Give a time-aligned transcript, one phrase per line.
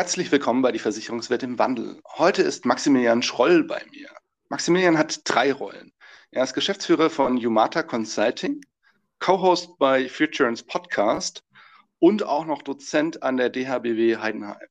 [0.00, 2.00] Herzlich willkommen bei die Versicherungswelt im Wandel.
[2.16, 4.08] Heute ist Maximilian Schroll bei mir.
[4.48, 5.92] Maximilian hat drei Rollen.
[6.30, 8.62] Er ist Geschäftsführer von Umata Consulting,
[9.18, 11.44] Co-Host bei Futurance Podcast
[11.98, 14.68] und auch noch Dozent an der DHBW Heidenheim.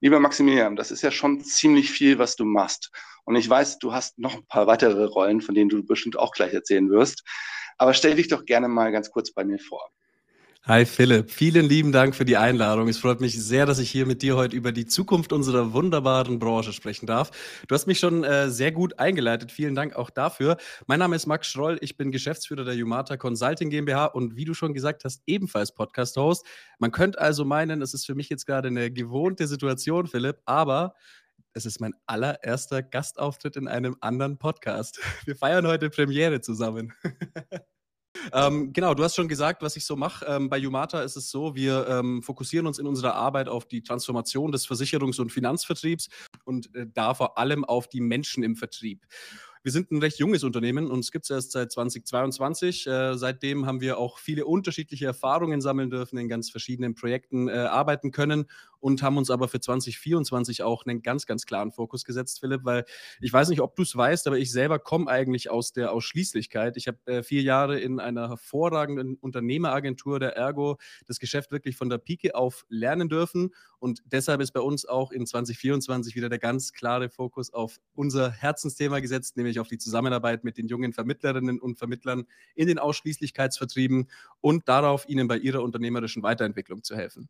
[0.00, 2.90] Lieber Maximilian, das ist ja schon ziemlich viel, was du machst.
[3.24, 6.32] Und ich weiß, du hast noch ein paar weitere Rollen, von denen du bestimmt auch
[6.32, 7.22] gleich erzählen wirst.
[7.76, 9.90] Aber stell dich doch gerne mal ganz kurz bei mir vor.
[10.64, 12.86] Hi Philipp, vielen lieben Dank für die Einladung.
[12.86, 16.38] Es freut mich sehr, dass ich hier mit dir heute über die Zukunft unserer wunderbaren
[16.38, 17.30] Branche sprechen darf.
[17.66, 19.50] Du hast mich schon äh, sehr gut eingeleitet.
[19.50, 20.58] Vielen Dank auch dafür.
[20.86, 24.52] Mein Name ist Max Schroll, ich bin Geschäftsführer der Umata Consulting GmbH und wie du
[24.52, 26.44] schon gesagt hast, ebenfalls Podcast-Host.
[26.78, 30.94] Man könnte also meinen, es ist für mich jetzt gerade eine gewohnte Situation, Philipp, aber
[31.54, 35.00] es ist mein allererster Gastauftritt in einem anderen Podcast.
[35.24, 36.92] Wir feiern heute Premiere zusammen.
[38.32, 40.24] Ähm, genau, du hast schon gesagt, was ich so mache.
[40.26, 43.82] Ähm, bei Umata ist es so, wir ähm, fokussieren uns in unserer Arbeit auf die
[43.82, 46.08] Transformation des Versicherungs- und Finanzvertriebs
[46.44, 49.06] und äh, da vor allem auf die Menschen im Vertrieb.
[49.62, 52.86] Wir sind ein recht junges Unternehmen, uns gibt es erst seit 2022.
[52.86, 57.52] Äh, seitdem haben wir auch viele unterschiedliche Erfahrungen sammeln dürfen, in ganz verschiedenen Projekten äh,
[57.52, 58.46] arbeiten können
[58.80, 62.84] und haben uns aber für 2024 auch einen ganz, ganz klaren Fokus gesetzt, Philipp, weil
[63.20, 66.76] ich weiß nicht, ob du es weißt, aber ich selber komme eigentlich aus der Ausschließlichkeit.
[66.76, 71.88] Ich habe äh, vier Jahre in einer hervorragenden Unternehmeragentur der Ergo das Geschäft wirklich von
[71.88, 76.38] der Pike auf lernen dürfen und deshalb ist bei uns auch in 2024 wieder der
[76.38, 81.58] ganz klare Fokus auf unser Herzensthema gesetzt, nämlich auf die Zusammenarbeit mit den jungen Vermittlerinnen
[81.58, 87.28] und Vermittlern in den Ausschließlichkeitsvertrieben und darauf, ihnen bei ihrer unternehmerischen Weiterentwicklung zu helfen.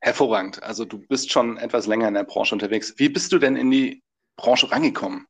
[0.00, 0.62] Hervorragend.
[0.62, 2.94] Also du bist schon etwas länger in der Branche unterwegs.
[2.96, 4.02] Wie bist du denn in die
[4.36, 5.26] Branche rangekommen?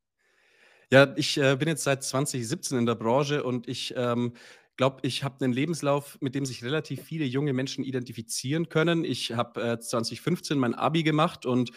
[0.91, 4.35] Ja, ich äh, bin jetzt seit 2017 in der Branche und ich ähm,
[4.77, 9.05] glaube, ich habe einen Lebenslauf, mit dem sich relativ viele junge Menschen identifizieren können.
[9.05, 11.71] Ich habe äh, 2015 mein Abi gemacht und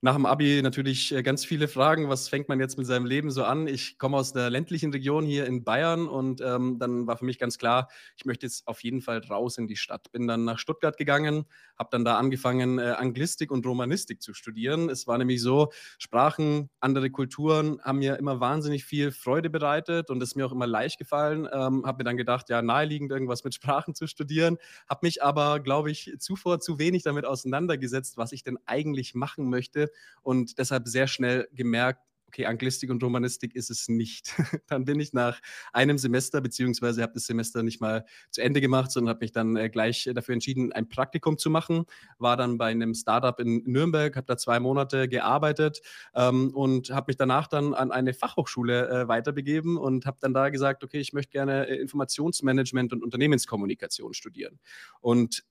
[0.00, 2.08] nach dem Abi natürlich äh, ganz viele Fragen.
[2.08, 3.66] Was fängt man jetzt mit seinem Leben so an?
[3.66, 7.38] Ich komme aus der ländlichen Region hier in Bayern und ähm, dann war für mich
[7.38, 10.12] ganz klar, ich möchte jetzt auf jeden Fall raus in die Stadt.
[10.12, 14.88] Bin dann nach Stuttgart gegangen, habe dann da angefangen, äh, Anglistik und Romanistik zu studieren.
[14.88, 20.22] Es war nämlich so, Sprachen, andere Kulturen haben mir immer wahnsinnig viel Freude bereitet und
[20.22, 21.48] es mir auch immer leicht gefallen.
[21.52, 24.58] Ähm, habe mir dann gedacht, ja, naheliegend irgendwas mit Sprachen zu studieren.
[24.88, 29.50] Habe mich aber, glaube ich, zuvor zu wenig damit auseinandergesetzt, was ich denn eigentlich machen
[29.50, 29.87] möchte
[30.22, 34.34] und deshalb sehr schnell gemerkt, okay, Anglistik und Romanistik ist es nicht.
[34.68, 35.40] dann bin ich nach
[35.72, 39.56] einem Semester, beziehungsweise habe das Semester nicht mal zu Ende gemacht, sondern habe mich dann
[39.56, 41.84] äh, gleich dafür entschieden, ein Praktikum zu machen.
[42.18, 45.80] War dann bei einem Startup in Nürnberg, habe da zwei Monate gearbeitet
[46.14, 50.50] ähm, und habe mich danach dann an eine Fachhochschule äh, weiterbegeben und habe dann da
[50.50, 54.60] gesagt, okay, ich möchte gerne äh, Informationsmanagement und Unternehmenskommunikation studieren.
[55.00, 55.44] Und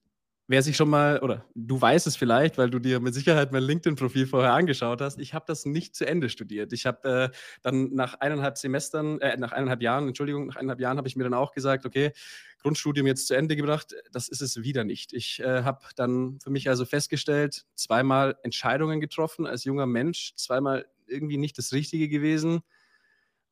[0.48, 3.62] wer sich schon mal, oder du weißt es vielleicht, weil du dir mit Sicherheit mein
[3.62, 6.72] LinkedIn-Profil vorher angeschaut hast, ich habe das nicht zu Ende studiert.
[6.72, 10.96] Ich habe äh, dann nach eineinhalb Semestern, äh, nach eineinhalb Jahren, Entschuldigung, nach eineinhalb Jahren
[10.96, 12.12] habe ich mir dann auch gesagt, okay,
[12.62, 15.12] Grundstudium jetzt zu Ende gebracht, das ist es wieder nicht.
[15.12, 20.86] Ich äh, habe dann für mich also festgestellt, zweimal Entscheidungen getroffen als junger Mensch, zweimal
[21.06, 22.62] irgendwie nicht das Richtige gewesen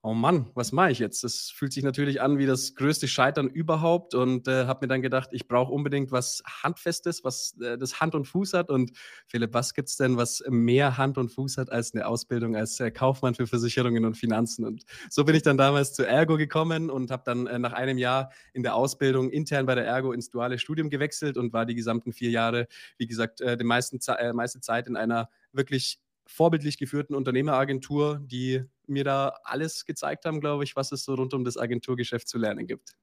[0.07, 1.25] oh Mann, was mache ich jetzt?
[1.25, 5.03] Das fühlt sich natürlich an wie das größte Scheitern überhaupt und äh, habe mir dann
[5.03, 8.71] gedacht, ich brauche unbedingt was Handfestes, was äh, das Hand und Fuß hat.
[8.71, 8.93] Und
[9.27, 12.79] Philipp, was gibt es denn, was mehr Hand und Fuß hat als eine Ausbildung als
[12.79, 14.65] äh, Kaufmann für Versicherungen und Finanzen?
[14.65, 17.99] Und so bin ich dann damals zur Ergo gekommen und habe dann äh, nach einem
[17.99, 21.75] Jahr in der Ausbildung intern bei der Ergo ins duale Studium gewechselt und war die
[21.75, 25.99] gesamten vier Jahre, wie gesagt, äh, die meisten, äh, meiste Zeit in einer wirklich
[26.29, 31.35] vorbildlich geführten Unternehmeragentur, die mir da alles gezeigt haben, glaube ich, was es so rund
[31.35, 32.95] um das Agenturgeschäft zu lernen gibt.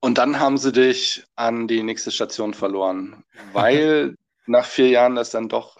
[0.00, 5.30] Und dann haben sie dich an die nächste Station verloren, weil nach vier Jahren das
[5.30, 5.76] dann doch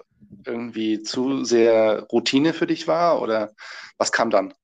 [0.46, 3.52] irgendwie zu sehr Routine für dich war oder
[3.98, 4.54] was kam dann?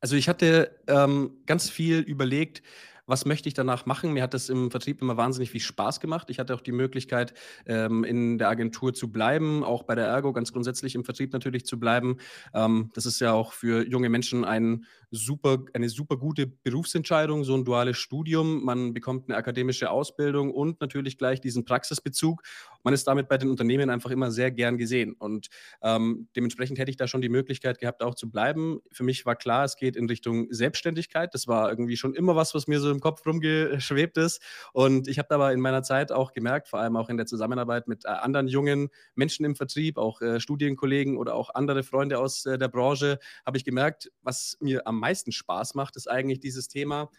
[0.00, 2.62] Also ich hatte ähm, ganz viel überlegt,
[3.06, 4.12] was möchte ich danach machen.
[4.12, 6.28] Mir hat das im Vertrieb immer wahnsinnig viel Spaß gemacht.
[6.30, 7.34] Ich hatte auch die Möglichkeit,
[7.66, 11.66] ähm, in der Agentur zu bleiben, auch bei der Ergo ganz grundsätzlich im Vertrieb natürlich
[11.66, 12.18] zu bleiben.
[12.54, 17.54] Ähm, das ist ja auch für junge Menschen ein super, eine super gute Berufsentscheidung, so
[17.54, 18.64] ein duales Studium.
[18.64, 22.42] Man bekommt eine akademische Ausbildung und natürlich gleich diesen Praxisbezug.
[22.86, 25.14] Man ist damit bei den Unternehmen einfach immer sehr gern gesehen.
[25.18, 25.48] Und
[25.82, 28.78] ähm, dementsprechend hätte ich da schon die Möglichkeit gehabt, auch zu bleiben.
[28.92, 31.34] Für mich war klar, es geht in Richtung Selbstständigkeit.
[31.34, 34.40] Das war irgendwie schon immer was, was mir so im Kopf rumgeschwebt ist.
[34.72, 37.88] Und ich habe aber in meiner Zeit auch gemerkt, vor allem auch in der Zusammenarbeit
[37.88, 42.46] mit äh, anderen jungen Menschen im Vertrieb, auch äh, Studienkollegen oder auch andere Freunde aus
[42.46, 46.68] äh, der Branche, habe ich gemerkt, was mir am meisten Spaß macht, ist eigentlich dieses
[46.68, 47.10] Thema,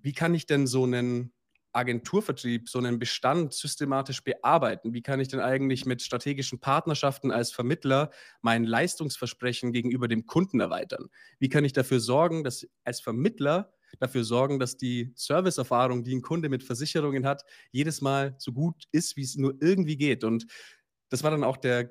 [0.00, 1.32] wie kann ich denn so einen
[1.72, 4.92] Agenturvertrieb, so einen Bestand systematisch bearbeiten?
[4.94, 8.10] Wie kann ich denn eigentlich mit strategischen Partnerschaften als Vermittler
[8.40, 11.08] mein Leistungsversprechen gegenüber dem Kunden erweitern?
[11.38, 16.22] Wie kann ich dafür sorgen, dass als Vermittler dafür sorgen, dass die Serviceerfahrung, die ein
[16.22, 20.24] Kunde mit Versicherungen hat, jedes Mal so gut ist, wie es nur irgendwie geht?
[20.24, 20.46] Und
[21.10, 21.90] das war dann auch der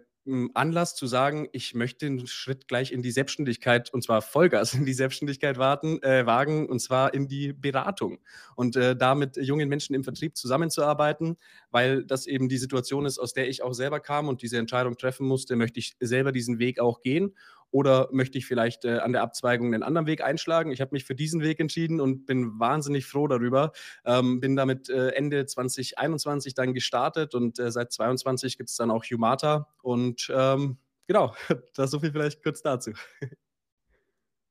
[0.54, 4.86] Anlass zu sagen, ich möchte einen Schritt gleich in die Selbstständigkeit und zwar Vollgas in
[4.86, 8.20] die Selbstständigkeit warten, äh, wagen und zwar in die Beratung.
[8.56, 11.38] Und äh, da mit jungen Menschen im Vertrieb zusammenzuarbeiten,
[11.72, 14.98] weil das eben die Situation ist, aus der ich auch selber kam und diese Entscheidung
[14.98, 17.34] treffen musste, möchte ich selber diesen Weg auch gehen
[17.72, 20.72] oder möchte ich vielleicht äh, an der Abzweigung einen anderen Weg einschlagen?
[20.72, 23.72] Ich habe mich für diesen Weg entschieden und bin wahnsinnig froh darüber.
[24.06, 28.92] Ähm, bin damit äh, Ende 2021 dann gestartet und äh, seit 2022 gibt es dann
[28.92, 29.70] auch Humata.
[29.82, 30.78] Und ähm,
[31.08, 31.34] genau,
[31.74, 32.92] das so viel vielleicht kurz dazu.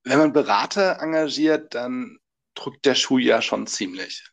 [0.05, 2.19] Wenn man Berater engagiert, dann
[2.55, 4.25] drückt der Schuh ja schon ziemlich.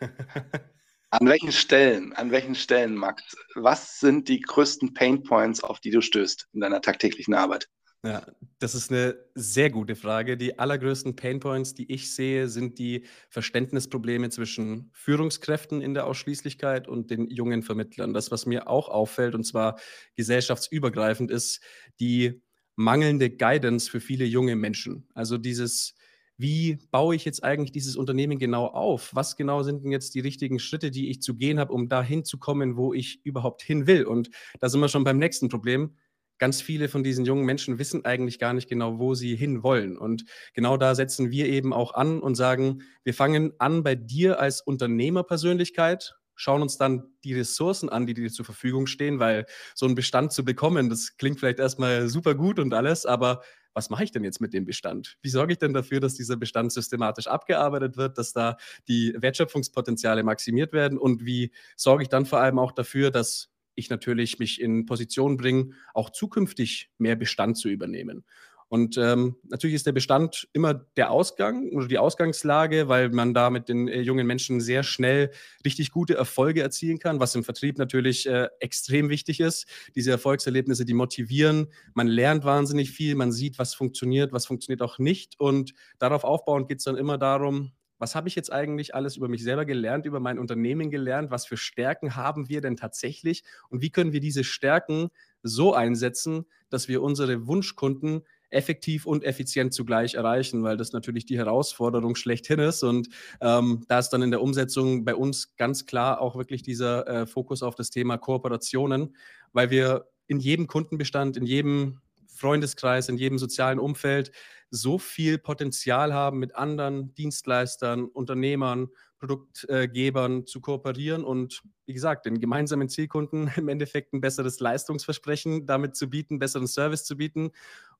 [1.10, 3.22] An welchen Stellen, an welchen Stellen, Max,
[3.54, 7.68] was sind die größten Pain Points, auf die du stößt in deiner tagtäglichen Arbeit?
[8.04, 8.26] Ja,
[8.58, 10.36] das ist eine sehr gute Frage.
[10.36, 17.10] Die allergrößten Painpoints, die ich sehe, sind die Verständnisprobleme zwischen Führungskräften in der Ausschließlichkeit und
[17.10, 18.12] den jungen Vermittlern.
[18.12, 19.78] Das, was mir auch auffällt, und zwar
[20.16, 21.62] gesellschaftsübergreifend, ist
[21.98, 22.42] die
[22.76, 25.08] mangelnde Guidance für viele junge Menschen.
[25.14, 25.94] Also dieses,
[26.36, 29.14] wie baue ich jetzt eigentlich dieses Unternehmen genau auf?
[29.14, 32.24] Was genau sind denn jetzt die richtigen Schritte, die ich zu gehen habe, um dahin
[32.24, 34.04] zu kommen, wo ich überhaupt hin will?
[34.04, 34.28] Und
[34.60, 35.94] da sind wir schon beim nächsten Problem
[36.38, 39.96] ganz viele von diesen jungen Menschen wissen eigentlich gar nicht genau, wo sie hin wollen.
[39.96, 44.40] Und genau da setzen wir eben auch an und sagen, wir fangen an bei dir
[44.40, 49.86] als Unternehmerpersönlichkeit, schauen uns dann die Ressourcen an, die dir zur Verfügung stehen, weil so
[49.86, 53.42] einen Bestand zu bekommen, das klingt vielleicht erstmal super gut und alles, aber
[53.74, 55.16] was mache ich denn jetzt mit dem Bestand?
[55.20, 60.22] Wie sorge ich denn dafür, dass dieser Bestand systematisch abgearbeitet wird, dass da die Wertschöpfungspotenziale
[60.22, 64.60] maximiert werden und wie sorge ich dann vor allem auch dafür, dass ich natürlich mich
[64.60, 68.24] in Position bringe, auch zukünftig mehr Bestand zu übernehmen.
[68.68, 73.50] Und ähm, natürlich ist der Bestand immer der Ausgang oder die Ausgangslage, weil man da
[73.50, 75.30] mit den äh, jungen Menschen sehr schnell
[75.64, 79.66] richtig gute Erfolge erzielen kann, was im Vertrieb natürlich äh, extrem wichtig ist.
[79.94, 81.68] Diese Erfolgserlebnisse, die motivieren.
[81.94, 85.38] Man lernt wahnsinnig viel, man sieht, was funktioniert, was funktioniert auch nicht.
[85.38, 89.28] Und darauf aufbauend geht es dann immer darum, was habe ich jetzt eigentlich alles über
[89.28, 93.44] mich selber gelernt, über mein Unternehmen gelernt, was für Stärken haben wir denn tatsächlich?
[93.68, 95.10] Und wie können wir diese Stärken
[95.42, 98.22] so einsetzen, dass wir unsere Wunschkunden
[98.54, 102.82] effektiv und effizient zugleich erreichen, weil das natürlich die Herausforderung schlechthin ist.
[102.82, 103.08] Und
[103.40, 107.26] ähm, da ist dann in der Umsetzung bei uns ganz klar auch wirklich dieser äh,
[107.26, 109.16] Fokus auf das Thema Kooperationen,
[109.52, 112.00] weil wir in jedem Kundenbestand, in jedem
[112.34, 114.32] Freundeskreis, in jedem sozialen Umfeld
[114.70, 118.88] so viel Potenzial haben, mit anderen Dienstleistern, Unternehmern,
[119.18, 125.96] Produktgebern zu kooperieren und wie gesagt, den gemeinsamen Zielkunden im Endeffekt ein besseres Leistungsversprechen damit
[125.96, 127.52] zu bieten, besseren Service zu bieten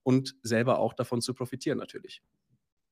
[0.03, 2.23] und selber auch davon zu profitieren natürlich.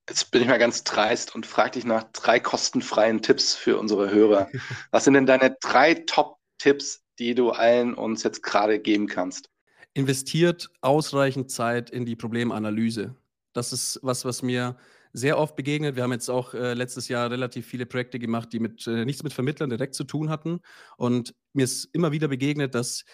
[0.09, 4.11] Jetzt bin ich mal ganz dreist und frage dich nach drei kostenfreien Tipps für unsere
[4.11, 4.49] Hörer.
[4.91, 9.52] Was sind denn deine drei Top-Tipps, die du allen uns jetzt gerade geben kannst?
[9.95, 13.15] Investiert ausreichend Zeit in die Problemanalyse.
[13.53, 14.77] Das ist was, was mir
[15.13, 15.97] sehr oft begegnet.
[15.97, 19.23] Wir haben jetzt auch äh, letztes Jahr relativ viele Projekte gemacht, die mit, äh, nichts
[19.23, 20.61] mit Vermittlern direkt zu tun hatten.
[20.97, 23.05] Und mir ist immer wieder begegnet, dass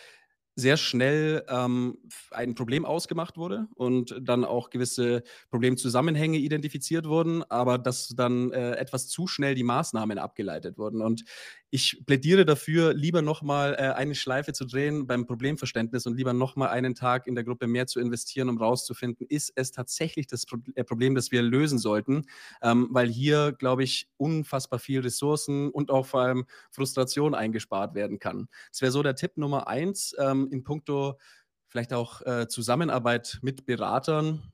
[0.59, 1.99] sehr schnell ähm,
[2.33, 8.73] ein Problem ausgemacht wurde und dann auch gewisse Problemzusammenhänge identifiziert wurden, aber dass dann äh,
[8.73, 11.01] etwas zu schnell die Maßnahmen abgeleitet wurden.
[11.01, 11.25] Und
[11.71, 16.69] ich plädiere dafür, lieber nochmal äh, eine Schleife zu drehen beim Problemverständnis und lieber nochmal
[16.69, 20.59] einen Tag in der Gruppe mehr zu investieren, um rauszufinden, ist es tatsächlich das Pro
[20.75, 22.25] äh, Problem, das wir lösen sollten,
[22.63, 28.19] ähm, weil hier, glaube ich, unfassbar viel Ressourcen und auch vor allem Frustration eingespart werden
[28.19, 28.49] kann.
[28.71, 31.19] Das wäre so der Tipp Nummer eins ähm, in puncto
[31.69, 34.53] vielleicht auch äh, Zusammenarbeit mit Beratern.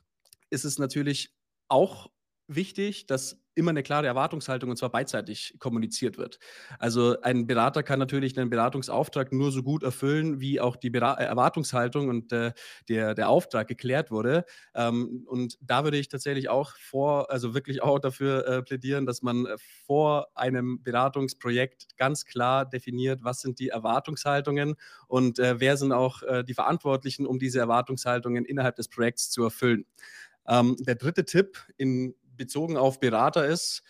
[0.51, 1.33] Ist es natürlich
[1.69, 2.11] auch
[2.49, 6.39] wichtig, dass immer eine klare Erwartungshaltung und zwar beidseitig kommuniziert wird.
[6.79, 11.15] Also ein Berater kann natürlich einen Beratungsauftrag nur so gut erfüllen, wie auch die Bera
[11.15, 12.53] äh, Erwartungshaltung und äh,
[12.89, 14.45] der, der Auftrag geklärt wurde.
[14.75, 19.23] Ähm, und da würde ich tatsächlich auch vor, also wirklich auch dafür äh, plädieren, dass
[19.23, 19.47] man
[19.87, 24.75] vor einem Beratungsprojekt ganz klar definiert, was sind die Erwartungshaltungen
[25.07, 29.45] und äh, wer sind auch äh, die Verantwortlichen, um diese Erwartungshaltungen innerhalb des Projekts zu
[29.45, 29.87] erfüllen.
[30.47, 33.83] Ähm, der dritte Tipp in bezogen auf Berater ist,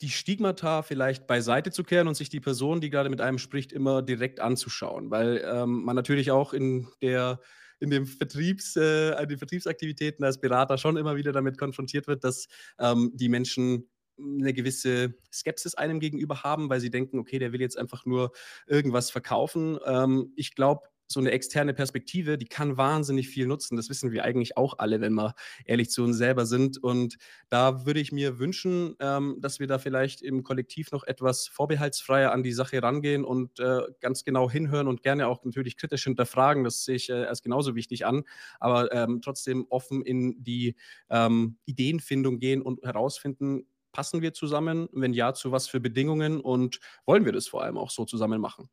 [0.00, 3.72] die Stigmata vielleicht beiseite zu kehren und sich die Person, die gerade mit einem spricht,
[3.72, 7.40] immer direkt anzuschauen, weil ähm, man natürlich auch in der
[7.80, 12.48] in dem Vertriebs, äh, den Vertriebsaktivitäten als Berater schon immer wieder damit konfrontiert wird, dass
[12.80, 13.88] ähm, die Menschen
[14.18, 18.32] eine gewisse Skepsis einem gegenüber haben, weil sie denken, okay, der will jetzt einfach nur
[18.66, 19.78] irgendwas verkaufen.
[19.86, 23.76] Ähm, ich glaube, so eine externe Perspektive, die kann wahnsinnig viel nutzen.
[23.76, 25.34] Das wissen wir eigentlich auch alle, wenn wir
[25.64, 26.78] ehrlich zu uns selber sind.
[26.82, 27.16] Und
[27.48, 32.32] da würde ich mir wünschen, ähm, dass wir da vielleicht im Kollektiv noch etwas vorbehaltsfreier
[32.32, 36.64] an die Sache rangehen und äh, ganz genau hinhören und gerne auch natürlich kritisch hinterfragen.
[36.64, 38.24] Das sehe ich äh, als genauso wichtig an,
[38.60, 40.76] aber ähm, trotzdem offen in die
[41.10, 44.88] ähm, Ideenfindung gehen und herausfinden, passen wir zusammen?
[44.92, 48.40] Wenn ja, zu was für Bedingungen und wollen wir das vor allem auch so zusammen
[48.40, 48.68] machen?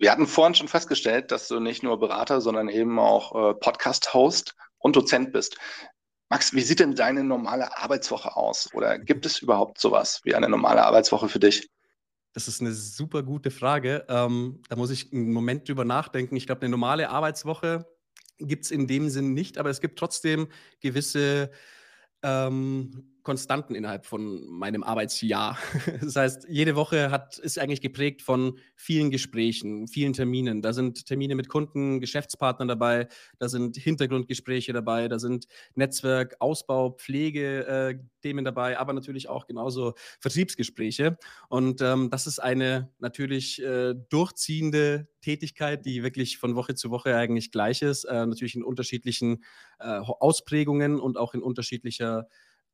[0.00, 4.56] Wir hatten vorhin schon festgestellt, dass du nicht nur Berater, sondern eben auch äh, Podcast-Host
[4.78, 5.58] und Dozent bist.
[6.30, 8.72] Max, wie sieht denn deine normale Arbeitswoche aus?
[8.72, 11.68] Oder gibt es überhaupt sowas wie eine normale Arbeitswoche für dich?
[12.32, 14.06] Das ist eine super gute Frage.
[14.08, 16.34] Ähm, da muss ich einen Moment drüber nachdenken.
[16.34, 17.84] Ich glaube, eine normale Arbeitswoche
[18.38, 20.48] gibt es in dem Sinn nicht, aber es gibt trotzdem
[20.80, 21.50] gewisse
[22.22, 25.58] ähm, Konstanten innerhalb von meinem Arbeitsjahr.
[26.00, 30.62] Das heißt, jede Woche hat, ist eigentlich geprägt von vielen Gesprächen, vielen Terminen.
[30.62, 33.08] Da sind Termine mit Kunden, Geschäftspartnern dabei,
[33.38, 39.94] da sind Hintergrundgespräche dabei, da sind Netzwerk, Ausbau, Pflege, äh, dabei, aber natürlich auch genauso
[40.20, 41.16] Vertriebsgespräche.
[41.48, 47.16] Und ähm, das ist eine natürlich äh, durchziehende Tätigkeit, die wirklich von Woche zu Woche
[47.16, 49.42] eigentlich gleich ist, äh, natürlich in unterschiedlichen
[49.78, 52.26] äh, Ausprägungen und auch in unterschiedlicher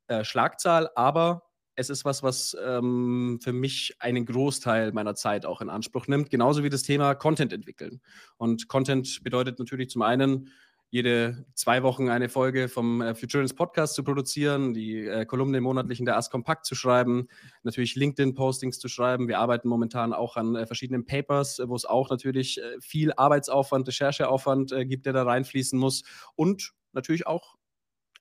[0.09, 1.43] äh, Schlagzahl, aber
[1.77, 6.31] es ist was, was ähm, für mich einen Großteil meiner Zeit auch in Anspruch nimmt,
[6.31, 8.01] genauso wie das Thema Content entwickeln.
[8.39, 10.51] Und Content bedeutet natürlich zum einen,
[10.91, 15.99] jede zwei Wochen eine Folge vom äh, Futurance Podcast zu produzieren, die äh, Kolumne monatlich
[15.99, 17.27] in der Ask Kompakt zu schreiben,
[17.65, 19.29] natürlich LinkedIn-Postings zu schreiben.
[19.29, 23.13] Wir arbeiten momentan auch an äh, verschiedenen Papers, äh, wo es auch natürlich äh, viel
[23.13, 26.05] Arbeitsaufwand, Rechercheaufwand äh, gibt, der da reinfließen muss
[26.37, 27.57] und natürlich auch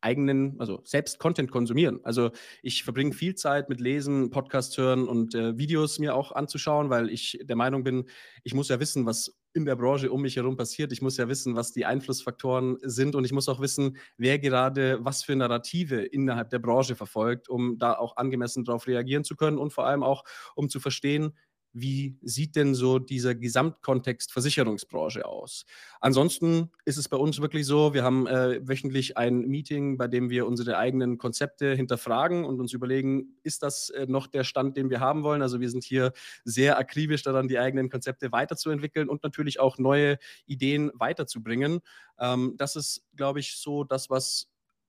[0.05, 1.99] eigenen, also selbst Content konsumieren.
[2.03, 2.29] Also
[2.61, 7.09] ich verbringe viel Zeit mit Lesen, Podcast hören und äh, Videos mir auch anzuschauen, weil
[7.09, 8.05] ich der Meinung bin,
[8.43, 10.91] ich muss ja wissen, was in der Branche um mich herum passiert.
[10.91, 14.99] Ich muss ja wissen, was die Einflussfaktoren sind und ich muss auch wissen, wer gerade
[15.01, 19.57] was für Narrative innerhalb der Branche verfolgt, um da auch angemessen darauf reagieren zu können
[19.57, 20.23] und vor allem auch,
[20.55, 21.33] um zu verstehen,
[21.75, 25.65] wie sieht denn so dieser Gesamtkontext Versicherungsbranche aus?
[25.99, 30.29] Ansonsten ist es bei uns wirklich so, wir haben äh, wöchentlich ein Meeting, bei dem
[30.29, 34.89] wir unsere eigenen Konzepte hinterfragen und uns überlegen, ist das äh, noch der Stand, den
[34.89, 35.41] wir haben wollen?
[35.41, 36.13] Also wir sind hier
[36.45, 41.81] sehr akribisch daran, die eigenen Konzepte weiterzuentwickeln und natürlich auch neue Ideen weiterzubringen.
[42.17, 44.47] Ähm, das ist, glaube ich, so das, was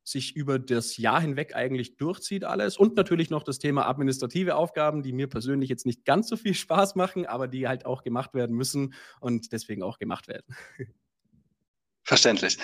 [0.09, 2.77] sich über das Jahr hinweg eigentlich durchzieht alles.
[2.77, 6.55] Und natürlich noch das Thema administrative Aufgaben, die mir persönlich jetzt nicht ganz so viel
[6.55, 10.57] Spaß machen, aber die halt auch gemacht werden müssen und deswegen auch gemacht werden.
[12.05, 12.57] Verständlich.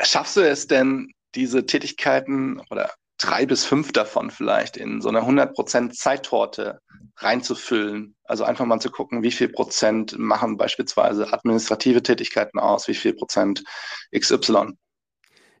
[0.00, 5.20] Schaffst du es denn, diese Tätigkeiten oder drei bis fünf davon vielleicht in so eine
[5.20, 6.80] 100% Zeittorte
[7.16, 8.16] reinzufüllen?
[8.24, 13.12] Also einfach mal zu gucken, wie viel Prozent machen beispielsweise administrative Tätigkeiten aus, wie viel
[13.12, 13.62] Prozent
[14.18, 14.72] XY?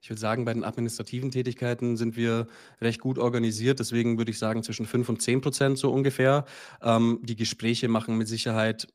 [0.06, 2.46] Ich würde sagen, bei den administrativen Tätigkeiten sind wir
[2.80, 3.80] recht gut organisiert.
[3.80, 6.44] Deswegen würde ich sagen, zwischen 5 und 10 Prozent so ungefähr.
[6.80, 8.86] Ähm, die Gespräche machen mit Sicherheit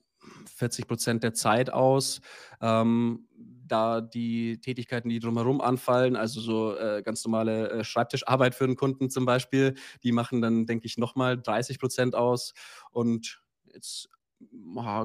[0.56, 2.22] 40 Prozent der Zeit aus.
[2.62, 3.28] Ähm,
[3.68, 8.78] da die Tätigkeiten, die drumherum anfallen, also so äh, ganz normale äh, Schreibtischarbeit für einen
[8.78, 12.54] Kunden zum Beispiel, die machen dann, denke ich, nochmal 30 Prozent aus.
[12.92, 13.42] Und
[13.74, 14.08] jetzt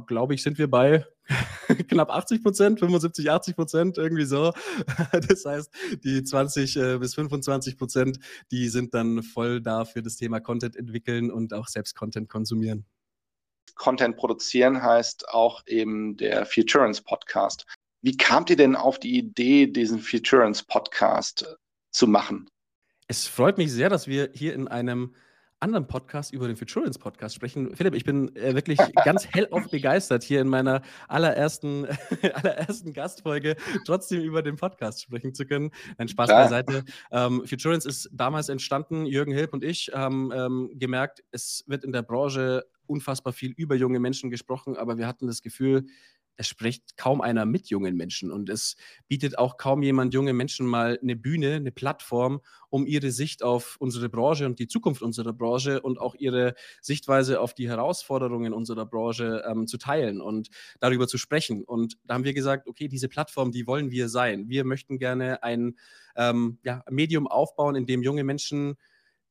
[0.06, 1.04] glaube ich, sind wir bei
[1.88, 4.52] knapp 80 Prozent, 75, 80 Prozent, irgendwie so.
[5.28, 5.70] Das heißt,
[6.04, 8.18] die 20 äh, bis 25 Prozent,
[8.50, 12.84] die sind dann voll da für das Thema Content entwickeln und auch selbst Content konsumieren.
[13.74, 17.66] Content produzieren heißt auch eben der Futurance Podcast.
[18.02, 21.56] Wie kamt ihr denn auf die Idee, diesen Futurance Podcast
[21.90, 22.48] zu machen?
[23.08, 25.14] Es freut mich sehr, dass wir hier in einem
[25.66, 27.74] anderen Podcast über den Futurance Podcast sprechen.
[27.74, 31.86] Philipp, ich bin äh, wirklich ganz hellauf begeistert, hier in meiner allerersten,
[32.34, 35.72] allerersten Gastfolge trotzdem über den Podcast sprechen zu können.
[35.98, 36.42] Ein Spaß ja.
[36.44, 36.84] beiseite.
[37.10, 39.06] Ähm, Futurance ist damals entstanden.
[39.06, 43.74] Jürgen Hilb und ich haben ähm, gemerkt, es wird in der Branche unfassbar viel über
[43.74, 45.86] junge Menschen gesprochen, aber wir hatten das Gefühl,
[46.36, 48.76] es spricht kaum einer mit jungen Menschen und es
[49.08, 53.76] bietet auch kaum jemand junge Menschen mal eine Bühne, eine Plattform, um ihre Sicht auf
[53.78, 58.86] unsere Branche und die Zukunft unserer Branche und auch ihre Sichtweise auf die Herausforderungen unserer
[58.86, 60.48] Branche ähm, zu teilen und
[60.80, 61.64] darüber zu sprechen.
[61.64, 64.48] Und da haben wir gesagt, okay, diese Plattform, die wollen wir sein.
[64.48, 65.76] Wir möchten gerne ein
[66.16, 68.76] ähm, ja, Medium aufbauen, in dem junge Menschen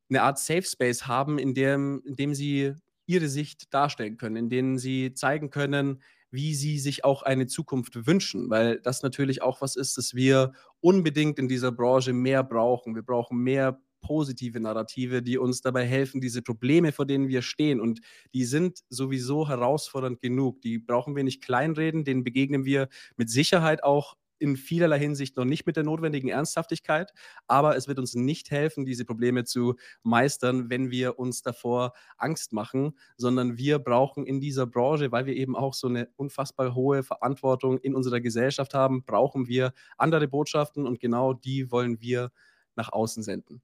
[0.09, 2.73] eine Art Safe Space haben, in dem, in dem sie
[3.07, 6.01] ihre Sicht darstellen können, in denen sie zeigen können,
[6.35, 10.51] wie sie sich auch eine Zukunft wünschen, weil das natürlich auch was ist, das wir
[10.81, 12.93] unbedingt in dieser Branche mehr brauchen.
[12.93, 17.81] Wir brauchen mehr positive Narrative, die uns dabei helfen, diese Probleme, vor denen wir stehen,
[17.81, 18.01] und
[18.33, 20.61] die sind sowieso herausfordernd genug.
[20.61, 22.87] Die brauchen wir nicht kleinreden, denen begegnen wir
[23.17, 24.15] mit Sicherheit auch
[24.45, 27.11] in vielerlei Hinsicht noch nicht mit der notwendigen Ernsthaftigkeit,
[27.47, 32.53] aber es wird uns nicht helfen, diese Probleme zu meistern, wenn wir uns davor Angst
[32.53, 37.01] machen, sondern wir brauchen in dieser Branche, weil wir eben auch so eine unfassbar hohe
[37.01, 42.31] Verantwortung in unserer Gesellschaft haben, brauchen wir andere Botschaften und genau die wollen wir
[42.75, 43.61] nach außen senden.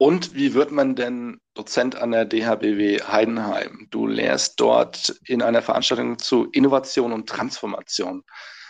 [0.00, 3.88] Und wie wird man denn Dozent an der DHBW Heidenheim?
[3.90, 8.22] Du lehrst dort in einer Veranstaltung zu Innovation und Transformation.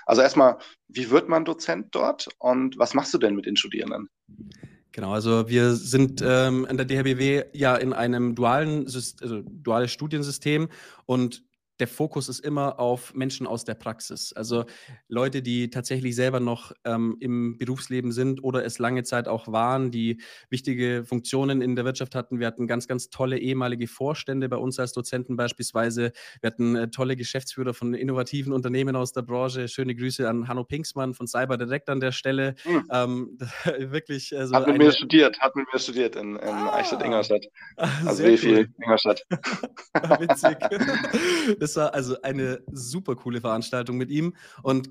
[0.09, 0.57] Also erstmal,
[0.89, 4.09] wie wird man Dozent dort und was machst du denn mit den Studierenden?
[4.93, 10.69] Genau, also wir sind ähm, an der DHBW ja in einem dualen, also duales Studiensystem
[11.05, 11.45] und
[11.81, 14.33] der Fokus ist immer auf Menschen aus der Praxis.
[14.33, 14.65] Also
[15.09, 19.91] Leute, die tatsächlich selber noch ähm, im Berufsleben sind oder es lange Zeit auch waren,
[19.91, 20.21] die
[20.51, 22.41] wichtige Funktionen in der Wirtschaft hatten.
[22.41, 26.13] Wir hatten ganz, ganz tolle ehemalige Vorstände bei uns als Dozenten beispielsweise.
[26.41, 29.69] Wir hatten äh, tolle Geschäftsführer von innovativen Unternehmen aus der Branche.
[29.69, 32.55] Schöne Grüße an Hanno Pinksmann von Cyber Direct an der Stelle.
[32.65, 32.89] Mhm.
[32.91, 33.39] Ähm,
[33.79, 34.37] wirklich.
[34.37, 34.85] Also hat mit eine...
[34.85, 37.47] mir studiert, hat mit mir studiert in, in ah, Eichstätt-Ingolstadt.
[37.77, 39.25] Also wie viel Ingolstadt.
[40.19, 40.57] Witzig.
[41.69, 44.35] Das war also eine super coole Veranstaltung mit ihm.
[44.63, 44.89] Und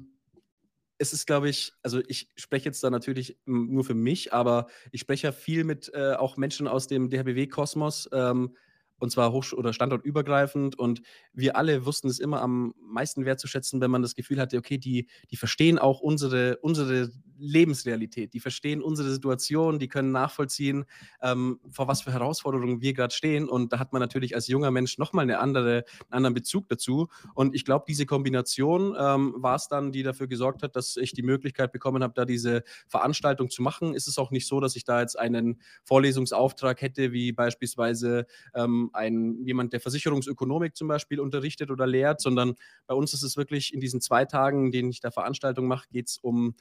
[1.00, 5.02] es ist, glaube ich, also ich spreche jetzt da natürlich nur für mich, aber ich
[5.02, 8.10] spreche ja viel mit äh, auch Menschen aus dem DHBW-Kosmos.
[8.14, 8.56] Ähm,
[9.00, 10.78] und zwar hoch- oder standortübergreifend.
[10.78, 11.02] Und
[11.34, 15.08] wir alle wussten es immer am meisten wertzuschätzen, wenn man das Gefühl hatte, okay, die,
[15.32, 20.86] die verstehen auch unsere, unsere Lebensrealität, die verstehen unsere Situation, die können nachvollziehen,
[21.22, 23.48] ähm, vor was für Herausforderungen wir gerade stehen.
[23.48, 27.08] Und da hat man natürlich als junger Mensch nochmal eine andere, einen anderen Bezug dazu.
[27.34, 31.14] Und ich glaube, diese Kombination ähm, war es dann, die dafür gesorgt hat, dass ich
[31.14, 33.94] die Möglichkeit bekommen habe, da diese Veranstaltung zu machen.
[33.94, 38.90] Ist es auch nicht so, dass ich da jetzt einen Vorlesungsauftrag hätte, wie beispielsweise ähm,
[38.94, 43.74] ein, jemand, der Versicherungsökonomik zum Beispiel unterrichtet oder lehrt, sondern bei uns ist es wirklich
[43.74, 46.56] in diesen zwei Tagen, in denen ich da Veranstaltung mache, geht es um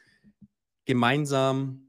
[0.87, 1.86] gemeinsam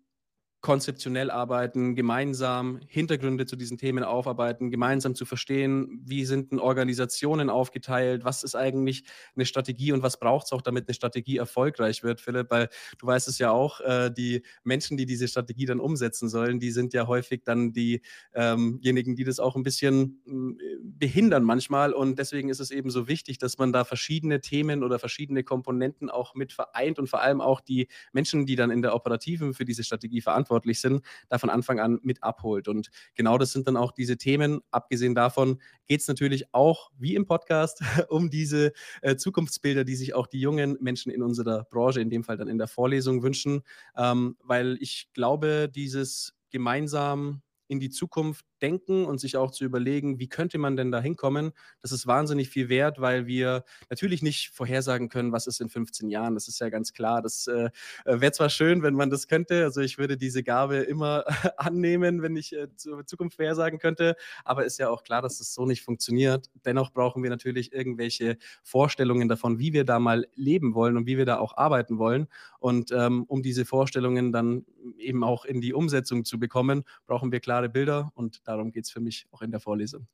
[0.61, 7.49] konzeptionell arbeiten, gemeinsam Hintergründe zu diesen Themen aufarbeiten, gemeinsam zu verstehen, wie sind denn Organisationen
[7.49, 9.03] aufgeteilt, was ist eigentlich
[9.35, 13.07] eine Strategie und was braucht es auch, damit eine Strategie erfolgreich wird, Philipp, weil du
[13.07, 16.93] weißt es ja auch, äh, die Menschen, die diese Strategie dann umsetzen sollen, die sind
[16.93, 18.01] ja häufig dann diejenigen,
[18.33, 21.93] ähm die das auch ein bisschen äh, behindern manchmal.
[21.93, 26.09] Und deswegen ist es eben so wichtig, dass man da verschiedene Themen oder verschiedene Komponenten
[26.09, 29.63] auch mit vereint und vor allem auch die Menschen, die dann in der Operativen für
[29.63, 32.67] diese Strategie verantwortlich verantwortlich sind, da von Anfang an mit abholt.
[32.67, 34.61] Und genau das sind dann auch diese Themen.
[34.71, 40.13] Abgesehen davon geht es natürlich auch, wie im Podcast, um diese äh, Zukunftsbilder, die sich
[40.13, 43.61] auch die jungen Menschen in unserer Branche, in dem Fall dann in der Vorlesung wünschen,
[43.95, 50.19] ähm, weil ich glaube, dieses gemeinsam in die Zukunft denken und sich auch zu überlegen,
[50.19, 51.51] wie könnte man denn da hinkommen,
[51.81, 56.09] das ist wahnsinnig viel wert, weil wir natürlich nicht vorhersagen können, was ist in 15
[56.09, 56.33] Jahren.
[56.33, 57.21] Das ist ja ganz klar.
[57.21, 57.69] Das äh,
[58.05, 59.63] wäre zwar schön, wenn man das könnte.
[59.63, 61.25] Also ich würde diese Gabe immer
[61.57, 64.15] annehmen, wenn ich äh, zur Zukunft vorhersagen könnte.
[64.43, 66.49] Aber ist ja auch klar, dass das so nicht funktioniert.
[66.65, 71.17] Dennoch brauchen wir natürlich irgendwelche Vorstellungen davon, wie wir da mal leben wollen und wie
[71.17, 72.27] wir da auch arbeiten wollen.
[72.59, 74.65] Und ähm, um diese Vorstellungen dann
[74.97, 78.91] eben auch in die Umsetzung zu bekommen, brauchen wir klare Bilder und darum geht es
[78.91, 80.07] für mich auch in der Vorlesung.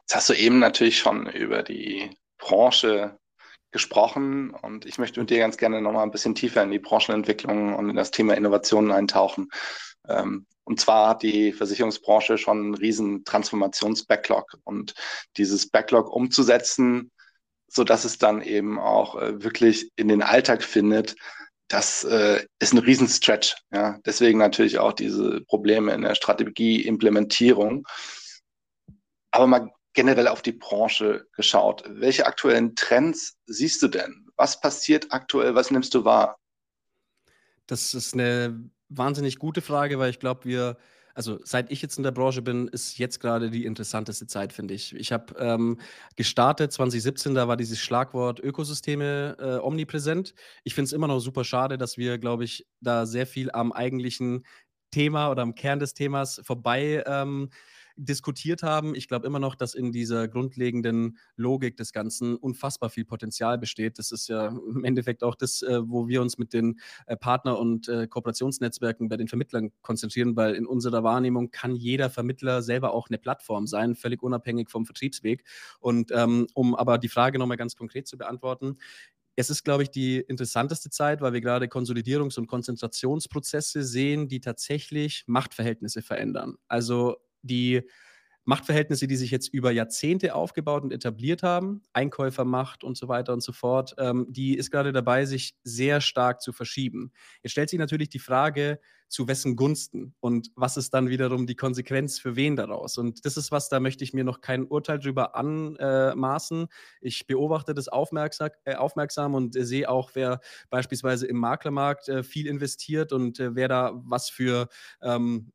[0.00, 3.18] Jetzt hast du eben natürlich schon über die Branche
[3.70, 7.74] gesprochen und ich möchte mit dir ganz gerne nochmal ein bisschen tiefer in die Branchenentwicklung
[7.74, 9.48] und in das Thema Innovationen eintauchen.
[10.06, 14.94] Ähm, und zwar hat die Versicherungsbranche schon einen riesen Transformations-Backlog und
[15.38, 17.10] dieses Backlog umzusetzen,
[17.68, 21.16] sodass es dann eben auch äh, wirklich in den Alltag findet,
[21.70, 23.54] das äh, ist ein Riesenstretch.
[23.72, 23.98] Ja?
[24.04, 27.86] Deswegen natürlich auch diese Probleme in der Strategieimplementierung.
[29.30, 31.84] Aber mal generell auf die Branche geschaut.
[31.86, 34.28] Welche aktuellen Trends siehst du denn?
[34.36, 35.54] Was passiert aktuell?
[35.54, 36.38] Was nimmst du wahr?
[37.66, 40.76] Das ist eine wahnsinnig gute Frage, weil ich glaube, wir
[41.20, 44.72] also seit ich jetzt in der Branche bin, ist jetzt gerade die interessanteste Zeit, finde
[44.72, 44.94] ich.
[44.94, 45.78] Ich habe ähm,
[46.16, 50.34] gestartet 2017, da war dieses Schlagwort Ökosysteme äh, omnipräsent.
[50.64, 53.70] Ich finde es immer noch super schade, dass wir, glaube ich, da sehr viel am
[53.70, 54.46] eigentlichen
[54.90, 57.50] Thema oder am Kern des Themas vorbei ähm,
[58.04, 58.94] diskutiert haben.
[58.94, 63.98] Ich glaube immer noch, dass in dieser grundlegenden Logik des Ganzen unfassbar viel Potenzial besteht.
[63.98, 67.58] Das ist ja im Endeffekt auch das, äh, wo wir uns mit den äh, Partner-
[67.58, 72.94] und äh, Kooperationsnetzwerken bei den Vermittlern konzentrieren, weil in unserer Wahrnehmung kann jeder Vermittler selber
[72.94, 75.44] auch eine Plattform sein, völlig unabhängig vom Vertriebsweg.
[75.78, 78.76] Und ähm, um aber die Frage nochmal ganz konkret zu beantworten,
[79.36, 84.40] es ist, glaube ich, die interessanteste Zeit, weil wir gerade Konsolidierungs- und Konzentrationsprozesse sehen, die
[84.40, 86.56] tatsächlich Machtverhältnisse verändern.
[86.68, 87.82] Also die
[88.44, 93.42] Machtverhältnisse, die sich jetzt über Jahrzehnte aufgebaut und etabliert haben, Einkäufermacht und so weiter und
[93.42, 97.12] so fort, ähm, die ist gerade dabei, sich sehr stark zu verschieben.
[97.42, 101.56] Jetzt stellt sich natürlich die Frage, zu wessen Gunsten und was ist dann wiederum die
[101.56, 102.96] Konsequenz für wen daraus.
[102.96, 106.68] Und das ist was, da möchte ich mir noch kein Urteil drüber anmaßen.
[107.00, 112.22] Ich beobachte das aufmerksam, äh, aufmerksam und äh, sehe auch, wer beispielsweise im Maklermarkt äh,
[112.22, 114.68] viel investiert und äh, wer da was für
[115.02, 115.50] ähm,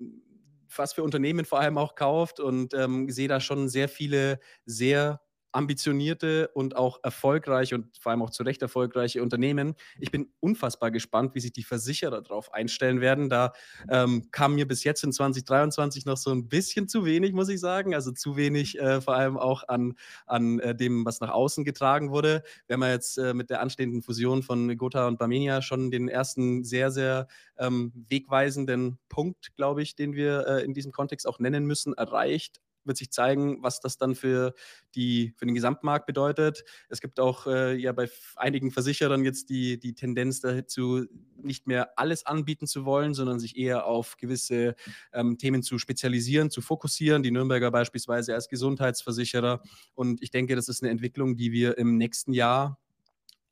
[0.78, 2.40] was für Unternehmen vor allem auch kauft.
[2.40, 5.22] Und ähm, sehe da schon sehr viele sehr
[5.56, 9.76] ambitionierte und auch erfolgreiche und vor allem auch zu Recht erfolgreiche Unternehmen.
[10.00, 13.30] Ich bin unfassbar gespannt, wie sich die Versicherer darauf einstellen werden.
[13.30, 13.54] Da
[13.90, 17.60] ähm, kam mir bis jetzt in 2023 noch so ein bisschen zu wenig, muss ich
[17.60, 17.96] sagen.
[17.96, 19.94] Also zu wenig äh, vor allem auch an,
[20.26, 22.44] an äh, dem, was nach außen getragen wurde.
[22.68, 26.10] Wir haben ja jetzt äh, mit der anstehenden Fusion von Gotha und Barmenia schon den
[26.10, 31.40] ersten sehr, sehr ähm, wegweisenden Punkt, glaube ich, den wir äh, in diesem Kontext auch
[31.40, 34.54] nennen müssen, erreicht wird sich zeigen, was das dann für,
[34.96, 36.64] die, für den Gesamtmarkt bedeutet.
[36.90, 41.06] Es gibt auch äh, ja bei einigen Versicherern jetzt die, die Tendenz dazu,
[41.42, 44.76] nicht mehr alles anbieten zu wollen, sondern sich eher auf gewisse
[45.14, 47.24] ähm, Themen zu spezialisieren, zu fokussieren.
[47.24, 49.62] Die Nürnberger beispielsweise als Gesundheitsversicherer.
[49.94, 52.80] Und ich denke, das ist eine Entwicklung, die wir im nächsten Jahr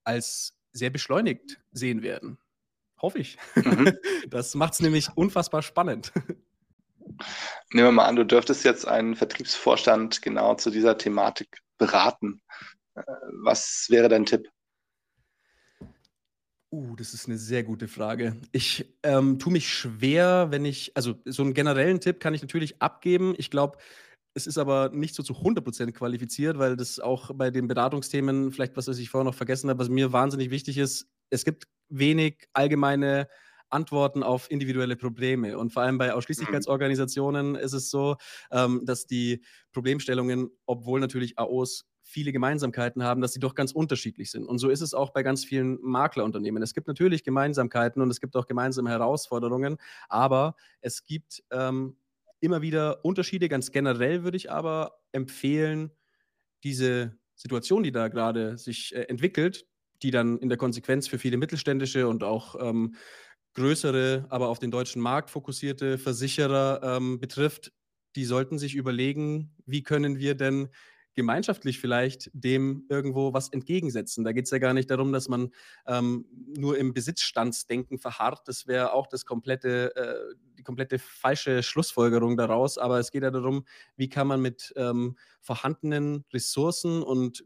[0.03, 2.37] als sehr beschleunigt sehen werden.
[3.01, 3.37] Hoffe ich.
[3.55, 3.93] Mhm.
[4.29, 6.13] Das macht es nämlich unfassbar spannend.
[7.71, 12.41] Nehmen wir mal an, du dürftest jetzt einen Vertriebsvorstand genau zu dieser Thematik beraten.
[12.95, 13.03] Äh,
[13.43, 14.49] was wäre dein Tipp?
[16.71, 18.35] Uh, das ist eine sehr gute Frage.
[18.51, 22.81] Ich ähm, tue mich schwer, wenn ich, also so einen generellen Tipp kann ich natürlich
[22.81, 23.35] abgeben.
[23.37, 23.77] Ich glaube,
[24.33, 28.75] es ist aber nicht so zu 100% qualifiziert, weil das auch bei den Beratungsthemen, vielleicht
[28.75, 33.27] was ich vorher noch vergessen habe, was mir wahnsinnig wichtig ist, es gibt wenig allgemeine
[33.73, 35.57] Antworten auf individuelle Probleme.
[35.57, 37.55] Und vor allem bei Ausschließlichkeitsorganisationen mhm.
[37.55, 38.17] ist es so,
[38.51, 44.29] ähm, dass die Problemstellungen, obwohl natürlich AOs viele Gemeinsamkeiten haben, dass sie doch ganz unterschiedlich
[44.29, 44.45] sind.
[44.45, 46.61] Und so ist es auch bei ganz vielen Maklerunternehmen.
[46.61, 49.77] Es gibt natürlich Gemeinsamkeiten und es gibt auch gemeinsame Herausforderungen,
[50.09, 51.95] aber es gibt ähm,
[52.41, 53.47] immer wieder Unterschiede.
[53.47, 55.91] Ganz generell würde ich aber empfehlen,
[56.63, 59.65] diese Situation, die da gerade sich äh, entwickelt,
[60.01, 62.95] die dann in der Konsequenz für viele mittelständische und auch ähm,
[63.53, 67.71] größere, aber auf den deutschen Markt fokussierte Versicherer ähm, betrifft,
[68.15, 70.69] die sollten sich überlegen, wie können wir denn
[71.15, 74.23] gemeinschaftlich vielleicht dem irgendwo was entgegensetzen.
[74.23, 75.51] Da geht es ja gar nicht darum, dass man
[75.85, 76.25] ähm,
[76.57, 78.47] nur im Besitzstandsdenken verharrt.
[78.47, 82.77] Das wäre auch das komplette, äh, die komplette falsche Schlussfolgerung daraus.
[82.77, 87.43] Aber es geht ja darum, wie kann man mit ähm, vorhandenen Ressourcen und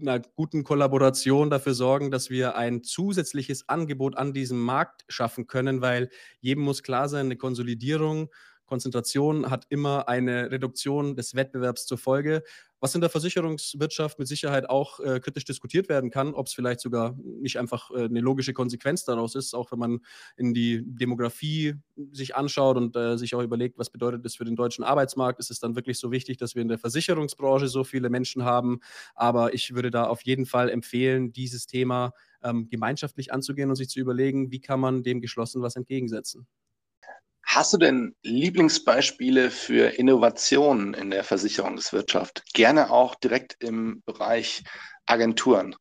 [0.00, 5.80] einer guten Kollaboration dafür sorgen, dass wir ein zusätzliches Angebot an diesem Markt schaffen können,
[5.80, 8.30] weil jedem muss klar sein, eine Konsolidierung
[8.66, 12.42] Konzentration hat immer eine Reduktion des Wettbewerbs zur Folge,
[12.84, 16.80] was in der Versicherungswirtschaft mit Sicherheit auch äh, kritisch diskutiert werden kann, ob es vielleicht
[16.80, 20.00] sogar nicht einfach äh, eine logische Konsequenz daraus ist, auch wenn man
[20.36, 21.76] in die Demografie
[22.12, 25.50] sich anschaut und äh, sich auch überlegt, was bedeutet das für den deutschen Arbeitsmarkt, ist
[25.50, 28.80] es dann wirklich so wichtig, dass wir in der Versicherungsbranche so viele Menschen haben.
[29.14, 33.88] Aber ich würde da auf jeden Fall empfehlen, dieses Thema ähm, gemeinschaftlich anzugehen und sich
[33.88, 36.46] zu überlegen, wie kann man dem geschlossen was entgegensetzen.
[37.54, 42.42] Hast du denn Lieblingsbeispiele für Innovationen in der Versicherungswirtschaft?
[42.52, 44.64] Gerne auch direkt im Bereich
[45.06, 45.76] Agenturen.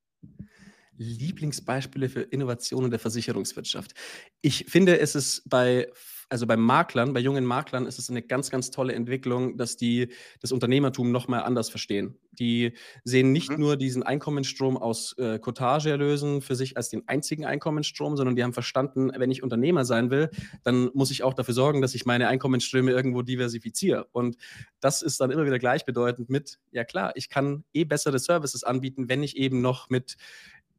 [0.98, 3.96] Lieblingsbeispiele für Innovationen in der Versicherungswirtschaft.
[4.42, 5.90] Ich finde, es ist bei
[6.34, 10.10] also bei Maklern, bei jungen Maklern ist es eine ganz, ganz tolle Entwicklung, dass die
[10.42, 12.18] das Unternehmertum nochmal anders verstehen.
[12.32, 13.60] Die sehen nicht mhm.
[13.60, 18.54] nur diesen Einkommensstrom aus äh, Cottageerlösen für sich als den einzigen Einkommensstrom, sondern die haben
[18.54, 20.32] verstanden, wenn ich Unternehmer sein will,
[20.64, 24.08] dann muss ich auch dafür sorgen, dass ich meine Einkommensströme irgendwo diversifiziere.
[24.12, 24.38] Und
[24.80, 29.08] das ist dann immer wieder gleichbedeutend mit, ja klar, ich kann eh bessere Services anbieten,
[29.08, 30.18] wenn ich eben noch mit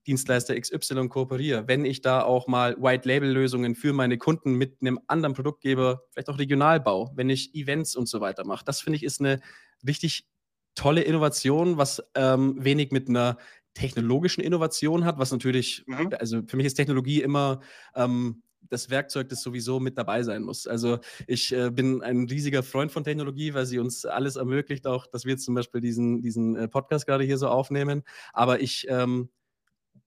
[0.07, 5.35] Dienstleister XY kooperiere, wenn ich da auch mal White-Label-Lösungen für meine Kunden mit einem anderen
[5.35, 8.65] Produktgeber, vielleicht auch Regionalbau, wenn ich Events und so weiter mache.
[8.65, 9.41] Das finde ich ist eine
[9.87, 10.27] richtig
[10.75, 13.39] tolle Innovation, was ähm, wenig mit einer
[13.75, 16.11] technologischen Innovation hat, was natürlich, mhm.
[16.19, 17.61] also für mich ist Technologie immer
[17.95, 20.67] ähm, das Werkzeug, das sowieso mit dabei sein muss.
[20.67, 25.07] Also ich äh, bin ein riesiger Freund von Technologie, weil sie uns alles ermöglicht, auch
[25.07, 28.03] dass wir jetzt zum Beispiel diesen, diesen äh, Podcast gerade hier so aufnehmen.
[28.33, 29.29] Aber ich ähm,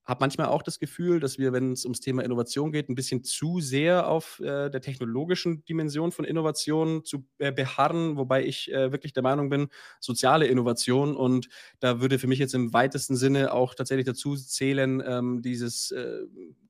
[0.08, 3.24] habe manchmal auch das Gefühl, dass wir, wenn es ums Thema Innovation geht, ein bisschen
[3.24, 8.92] zu sehr auf äh, der technologischen Dimension von Innovation zu äh, beharren, wobei ich äh,
[8.94, 9.68] wirklich der Meinung bin,
[10.00, 15.04] soziale Innovation und da würde für mich jetzt im weitesten Sinne auch tatsächlich dazu zählen,
[15.06, 16.22] ähm, dieses äh,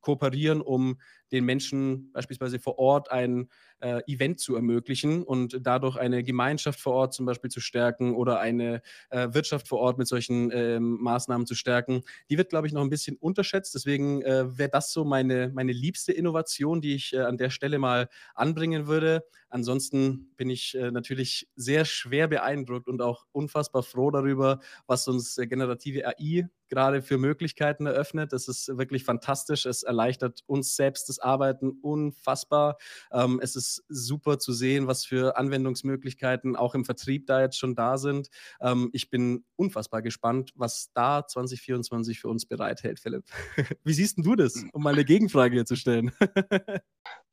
[0.02, 0.98] Kooperieren, um
[1.32, 6.94] den Menschen beispielsweise vor Ort ein äh, Event zu ermöglichen und dadurch eine Gemeinschaft vor
[6.94, 11.46] Ort zum Beispiel zu stärken oder eine äh, Wirtschaft vor Ort mit solchen äh, Maßnahmen
[11.46, 12.02] zu stärken.
[12.30, 13.76] Die wird, glaube ich, noch ein bisschen unterschätzt.
[13.76, 17.78] Deswegen äh, wäre das so meine, meine liebste Innovation, die ich äh, an der Stelle
[17.80, 19.24] mal anbringen würde.
[19.50, 25.36] Ansonsten bin ich äh, natürlich sehr schwer beeindruckt und auch unfassbar froh darüber, was uns
[25.36, 28.34] generative AI gerade für Möglichkeiten eröffnet.
[28.34, 29.66] Das ist wirklich fantastisch.
[29.66, 32.78] Es erleichtert uns selbst das Arbeiten unfassbar.
[33.12, 37.76] Ähm, es ist super zu sehen, was für Anwendungsmöglichkeiten auch im Vertrieb da jetzt schon
[37.76, 38.30] da sind.
[38.62, 43.26] Ähm, ich bin unfassbar gespannt, was da 2024 für uns bereithält, Philipp.
[43.84, 46.12] Wie siehst du das, um mal eine Gegenfrage hier zu stellen?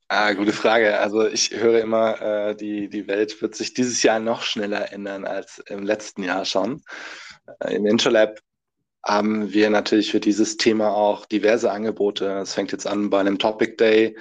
[0.07, 0.99] Ah, gute Frage.
[0.99, 5.25] Also ich höre immer, äh, die, die Welt wird sich dieses Jahr noch schneller ändern
[5.25, 6.83] als im letzten Jahr schon.
[7.59, 8.39] Äh, Im Intralab
[9.05, 12.39] haben wir natürlich für dieses Thema auch diverse Angebote.
[12.39, 14.17] Es fängt jetzt an bei einem Topic Day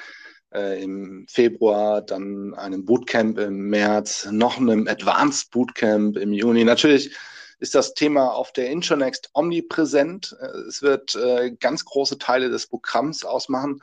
[0.53, 6.65] äh, im Februar, dann einem Bootcamp im März, noch einem Advanced Bootcamp im Juni.
[6.65, 7.17] Natürlich
[7.61, 10.37] ist das Thema auf der Intronext omnipräsent.
[10.39, 13.83] Äh, es wird äh, ganz große Teile des Programms ausmachen.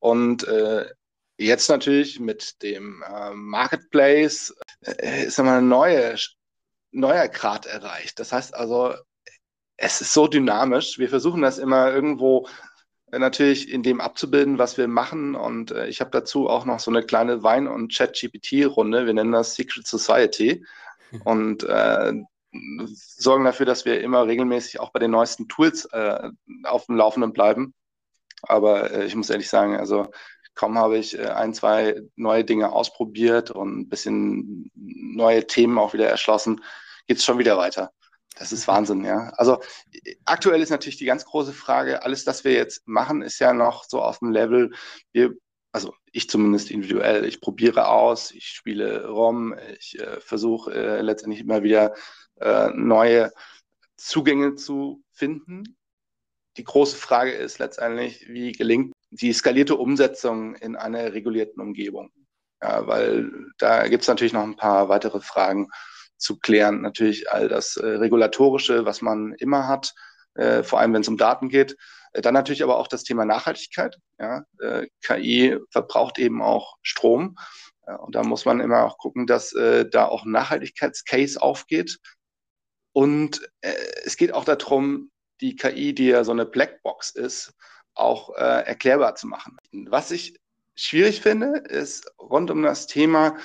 [0.00, 0.86] Und äh,
[1.38, 6.16] jetzt natürlich mit dem äh, Marketplace äh, ist nochmal ein neue,
[6.90, 8.18] neuer Grad erreicht.
[8.18, 8.94] Das heißt also,
[9.76, 10.98] es ist so dynamisch.
[10.98, 12.48] Wir versuchen das immer irgendwo
[13.12, 15.34] äh, natürlich in dem abzubilden, was wir machen.
[15.34, 19.06] Und äh, ich habe dazu auch noch so eine kleine Wein- und Chat-GPT-Runde.
[19.06, 20.64] Wir nennen das Secret Society.
[21.24, 22.12] Und äh,
[22.88, 26.30] sorgen dafür, dass wir immer regelmäßig auch bei den neuesten Tools äh,
[26.64, 27.74] auf dem Laufenden bleiben.
[28.42, 30.10] Aber äh, ich muss ehrlich sagen, also
[30.54, 35.92] kaum habe ich äh, ein, zwei neue Dinge ausprobiert und ein bisschen neue Themen auch
[35.92, 36.62] wieder erschlossen,
[37.06, 37.92] geht es schon wieder weiter.
[38.36, 39.30] Das ist Wahnsinn, ja.
[39.36, 39.60] Also
[40.26, 43.84] aktuell ist natürlich die ganz große Frage, alles, das wir jetzt machen, ist ja noch
[43.84, 44.72] so auf dem Level,
[45.12, 45.32] wir,
[45.72, 51.40] also ich zumindest individuell, ich probiere aus, ich spiele ROM, ich äh, versuche äh, letztendlich
[51.40, 51.94] immer wieder
[52.38, 53.32] äh, neue
[53.96, 55.78] Zugänge zu finden.
[56.58, 62.12] Die große Frage ist letztendlich, wie gelingt die skalierte Umsetzung in einer regulierten Umgebung?
[62.62, 65.70] Ja, weil da gibt es natürlich noch ein paar weitere Fragen
[66.18, 66.80] zu klären.
[66.82, 69.94] Natürlich all das äh, Regulatorische, was man immer hat,
[70.34, 71.76] äh, vor allem wenn es um Daten geht.
[72.12, 73.96] Äh, dann natürlich aber auch das Thema Nachhaltigkeit.
[74.18, 74.44] Ja?
[74.60, 77.36] Äh, KI verbraucht eben auch Strom.
[77.98, 81.98] und da muss man immer auch gucken, dass äh, da auch ein Nachhaltigkeitscase aufgeht.
[82.92, 83.74] Und äh,
[84.04, 87.52] es geht auch darum, die KI, die ja so eine Blackbox ist,
[87.92, 89.56] auch erklärbar zu machen.
[89.72, 90.38] Was ich
[90.74, 93.36] schwierig finde, ist rund um das Thema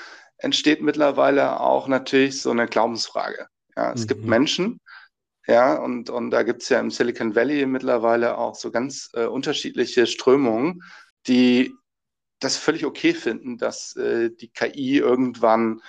[0.41, 3.47] entsteht mittlerweile auch natürlich so eine Glaubensfrage.
[3.75, 4.07] Ja, es mhm.
[4.07, 4.79] gibt Menschen,
[5.47, 9.25] ja, und, und da gibt es ja im Silicon Valley mittlerweile auch so ganz äh,
[9.25, 10.81] unterschiedliche Strömungen,
[11.27, 11.73] die
[12.39, 15.81] das völlig okay finden, dass äh, die KI irgendwann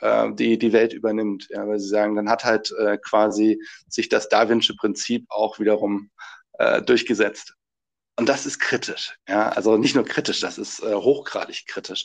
[0.00, 1.48] äh, die, die Welt übernimmt.
[1.50, 6.10] Ja, weil sie sagen, dann hat halt äh, quasi sich das Darwinsche Prinzip auch wiederum
[6.54, 7.54] äh, durchgesetzt.
[8.16, 9.16] Und das ist kritisch.
[9.28, 12.04] Ja, also nicht nur kritisch, das ist äh, hochgradig kritisch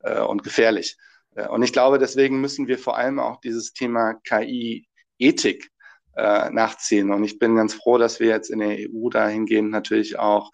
[0.00, 0.96] und gefährlich.
[1.38, 5.70] Äh, und ich glaube, deswegen müssen wir vor allem auch dieses Thema KI-Ethik
[6.16, 7.10] äh, nachziehen.
[7.12, 10.50] Und ich bin ganz froh, dass wir jetzt in der EU dahingehend natürlich auch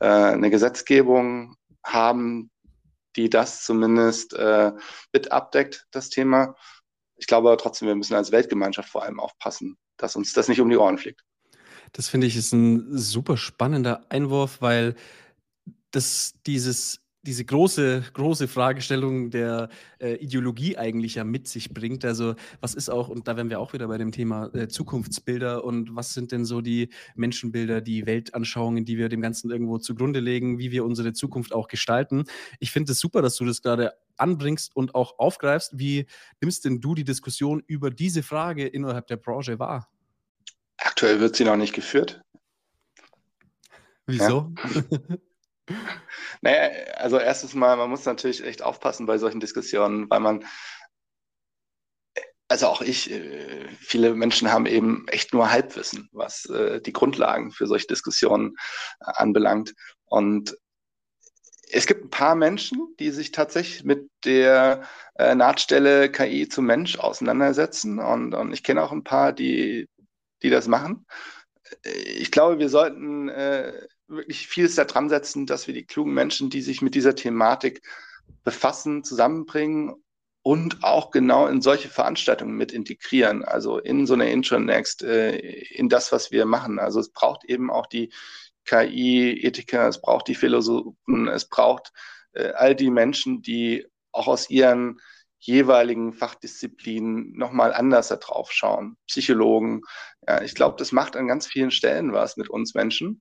[0.00, 2.50] äh, eine Gesetzgebung haben,
[3.16, 4.72] die das zumindest äh,
[5.12, 6.56] mit abdeckt, das Thema.
[7.16, 10.68] Ich glaube trotzdem, wir müssen als Weltgemeinschaft vor allem aufpassen, dass uns das nicht um
[10.68, 11.22] die Ohren fliegt.
[11.92, 14.96] Das finde ich ist ein super spannender Einwurf, weil
[15.92, 22.04] das dieses diese große, große Fragestellung der äh, Ideologie eigentlich ja mit sich bringt.
[22.04, 25.64] Also was ist auch, und da wären wir auch wieder bei dem Thema äh, Zukunftsbilder
[25.64, 30.20] und was sind denn so die Menschenbilder, die Weltanschauungen, die wir dem Ganzen irgendwo zugrunde
[30.20, 32.24] legen, wie wir unsere Zukunft auch gestalten.
[32.60, 35.78] Ich finde es super, dass du das gerade anbringst und auch aufgreifst.
[35.78, 36.06] Wie
[36.40, 39.88] nimmst denn du die Diskussion über diese Frage innerhalb der Branche wahr?
[40.76, 42.22] Aktuell wird sie noch nicht geführt.
[44.06, 44.52] Wieso?
[44.62, 45.16] Ja.
[46.42, 50.44] Naja, also erstes Mal, man muss natürlich echt aufpassen bei solchen Diskussionen, weil man,
[52.48, 57.50] also auch ich, äh, viele Menschen haben eben echt nur Halbwissen, was äh, die Grundlagen
[57.50, 58.56] für solche Diskussionen
[59.00, 59.74] äh, anbelangt.
[60.04, 60.56] Und
[61.70, 64.86] es gibt ein paar Menschen, die sich tatsächlich mit der
[65.18, 67.98] Nahtstelle KI zum Mensch auseinandersetzen.
[67.98, 69.88] Und, und ich kenne auch ein paar, die,
[70.42, 71.06] die das machen.
[71.82, 73.28] Ich glaube, wir sollten
[74.08, 77.82] wirklich vieles da dran setzen, dass wir die klugen Menschen, die sich mit dieser Thematik
[78.42, 79.94] befassen, zusammenbringen
[80.42, 85.88] und auch genau in solche Veranstaltungen mit integrieren, also in so eine Intronext, äh, in
[85.88, 86.78] das, was wir machen.
[86.78, 88.12] Also es braucht eben auch die
[88.66, 91.92] KI-Ethiker, es braucht die Philosophen, es braucht
[92.34, 95.00] äh, all die Menschen, die auch aus ihren
[95.38, 98.96] jeweiligen Fachdisziplinen nochmal anders da drauf schauen.
[99.06, 99.82] Psychologen.
[100.26, 103.20] Ja, ich glaube, das macht an ganz vielen Stellen was mit uns Menschen.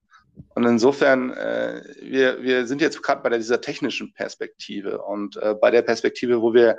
[0.56, 5.72] Und insofern, äh, wir, wir sind jetzt gerade bei dieser technischen Perspektive und äh, bei
[5.72, 6.78] der Perspektive, wo wir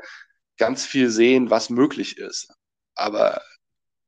[0.59, 2.53] ganz viel sehen, was möglich ist.
[2.95, 3.41] Aber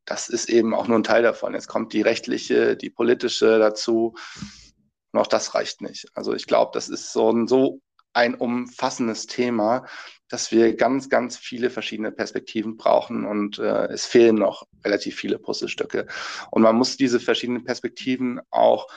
[0.04, 1.54] das ist eben auch nur ein Teil davon.
[1.54, 4.14] Jetzt kommt die rechtliche, die politische dazu.
[5.12, 6.06] Und auch das reicht nicht.
[6.14, 7.80] Also ich glaube, das ist so ein, so
[8.12, 9.84] ein umfassendes Thema,
[10.28, 15.38] dass wir ganz, ganz viele verschiedene Perspektiven brauchen und äh, es fehlen noch relativ viele
[15.38, 16.06] Puzzlestücke.
[16.50, 18.88] Und man muss diese verschiedenen Perspektiven auch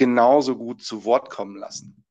[0.00, 2.02] genauso gut zu Wort kommen lassen.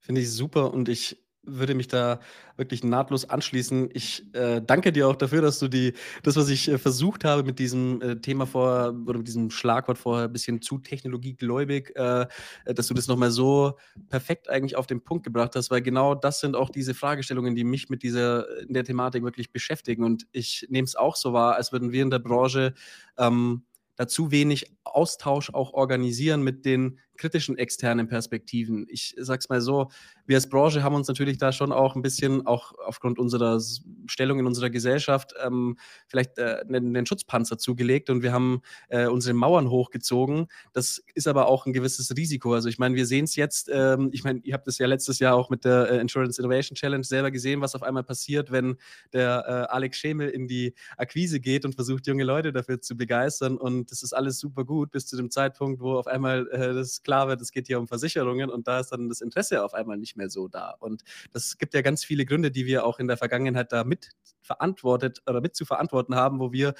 [0.00, 2.18] Finde ich super und ich würde mich da
[2.56, 3.90] wirklich nahtlos anschließen.
[3.94, 5.94] Ich äh, danke dir auch dafür, dass du die,
[6.24, 9.98] das, was ich äh, versucht habe mit diesem äh, Thema vorher oder mit diesem Schlagwort
[9.98, 12.26] vorher ein bisschen zu technologiegläubig, äh,
[12.66, 16.40] dass du das nochmal so perfekt eigentlich auf den Punkt gebracht hast, weil genau das
[16.40, 20.02] sind auch diese Fragestellungen, die mich mit dieser in der Thematik wirklich beschäftigen.
[20.02, 22.74] Und ich nehme es auch so wahr, als würden wir in der Branche
[23.16, 23.62] ähm,
[24.00, 28.86] da zu wenig Austausch auch organisieren mit den kritischen externen Perspektiven.
[28.88, 29.90] Ich sag's mal so,
[30.26, 33.60] wir als Branche haben uns natürlich da schon auch ein bisschen, auch aufgrund unserer
[34.06, 35.76] Stellung in unserer Gesellschaft, ähm,
[36.08, 40.46] vielleicht äh, einen, Schutzpanzer zugelegt und wir haben äh, unsere Mauern hochgezogen.
[40.72, 42.54] Das ist aber auch ein gewisses Risiko.
[42.54, 45.18] Also ich meine, wir sehen es jetzt, ähm, ich meine, ihr habt es ja letztes
[45.18, 48.76] Jahr auch mit der äh, Insurance Innovation Challenge selber gesehen, was auf einmal passiert, wenn
[49.12, 53.58] der äh, Alex Schemel in die Akquise geht und versucht, junge Leute dafür zu begeistern.
[53.58, 57.02] Und das ist alles super gut bis zu dem Zeitpunkt, wo auf einmal äh, das
[57.10, 59.96] klar wird, es geht hier um Versicherungen und da ist dann das Interesse auf einmal
[59.96, 60.76] nicht mehr so da.
[60.78, 64.10] Und das gibt ja ganz viele Gründe, die wir auch in der Vergangenheit da mit
[64.42, 66.74] verantwortet oder mit zu verantworten haben, wo wir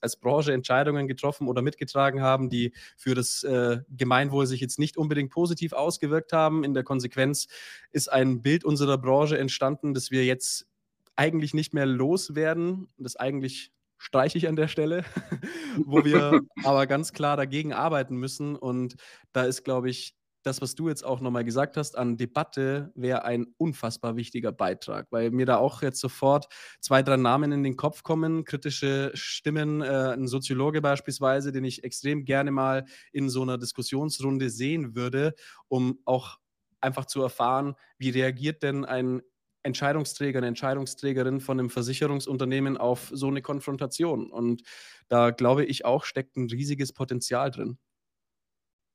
[0.00, 4.96] als Branche Entscheidungen getroffen oder mitgetragen haben, die für das äh, Gemeinwohl sich jetzt nicht
[4.96, 6.64] unbedingt positiv ausgewirkt haben.
[6.64, 7.46] In der Konsequenz
[7.92, 10.66] ist ein Bild unserer Branche entstanden, das wir jetzt
[11.14, 12.88] eigentlich nicht mehr loswerden.
[12.98, 15.04] Das eigentlich streiche ich an der Stelle,
[15.84, 18.56] wo wir aber ganz klar dagegen arbeiten müssen.
[18.56, 18.96] Und
[19.32, 23.24] da ist, glaube ich, das, was du jetzt auch nochmal gesagt hast, an Debatte wäre
[23.24, 26.46] ein unfassbar wichtiger Beitrag, weil mir da auch jetzt sofort
[26.80, 31.84] zwei, drei Namen in den Kopf kommen, kritische Stimmen, äh, ein Soziologe beispielsweise, den ich
[31.84, 35.34] extrem gerne mal in so einer Diskussionsrunde sehen würde,
[35.68, 36.38] um auch
[36.80, 39.22] einfach zu erfahren, wie reagiert denn ein
[39.62, 44.30] Entscheidungsträger, eine Entscheidungsträgerin von einem Versicherungsunternehmen auf so eine Konfrontation.
[44.30, 44.62] Und
[45.08, 47.78] da glaube ich auch, steckt ein riesiges Potenzial drin.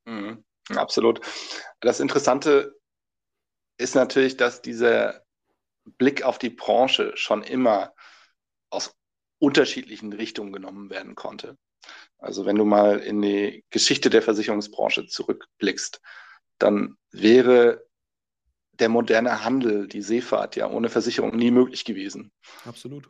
[0.06, 1.22] Mhm, absolut.
[1.80, 2.76] Das Interessante
[3.78, 5.24] ist natürlich, dass dieser
[5.98, 7.94] Blick auf die Branche schon immer
[8.70, 8.96] aus
[9.40, 11.58] unterschiedlichen Richtungen genommen werden konnte.
[12.18, 16.02] Also wenn du mal in die Geschichte der Versicherungsbranche zurückblickst,
[16.58, 17.86] dann wäre
[18.80, 22.32] der moderne Handel, die Seefahrt ja ohne Versicherung nie möglich gewesen.
[22.66, 23.08] Absolut.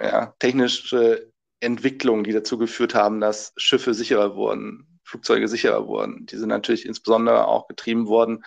[0.00, 6.26] Ja, technische Entwicklungen, die dazu geführt haben, dass Schiffe sicherer wurden, Flugzeuge sicherer wurden.
[6.26, 8.44] Die sind natürlich insbesondere auch getrieben worden,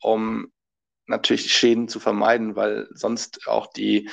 [0.00, 0.52] um
[1.06, 4.08] natürlich Schäden zu vermeiden, weil sonst auch die,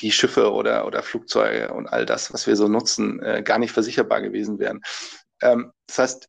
[0.00, 3.72] die Schiffe oder, oder Flugzeuge und all das, was wir so nutzen, äh, gar nicht
[3.72, 4.80] versicherbar gewesen wären.
[5.42, 6.28] Ähm, das heißt,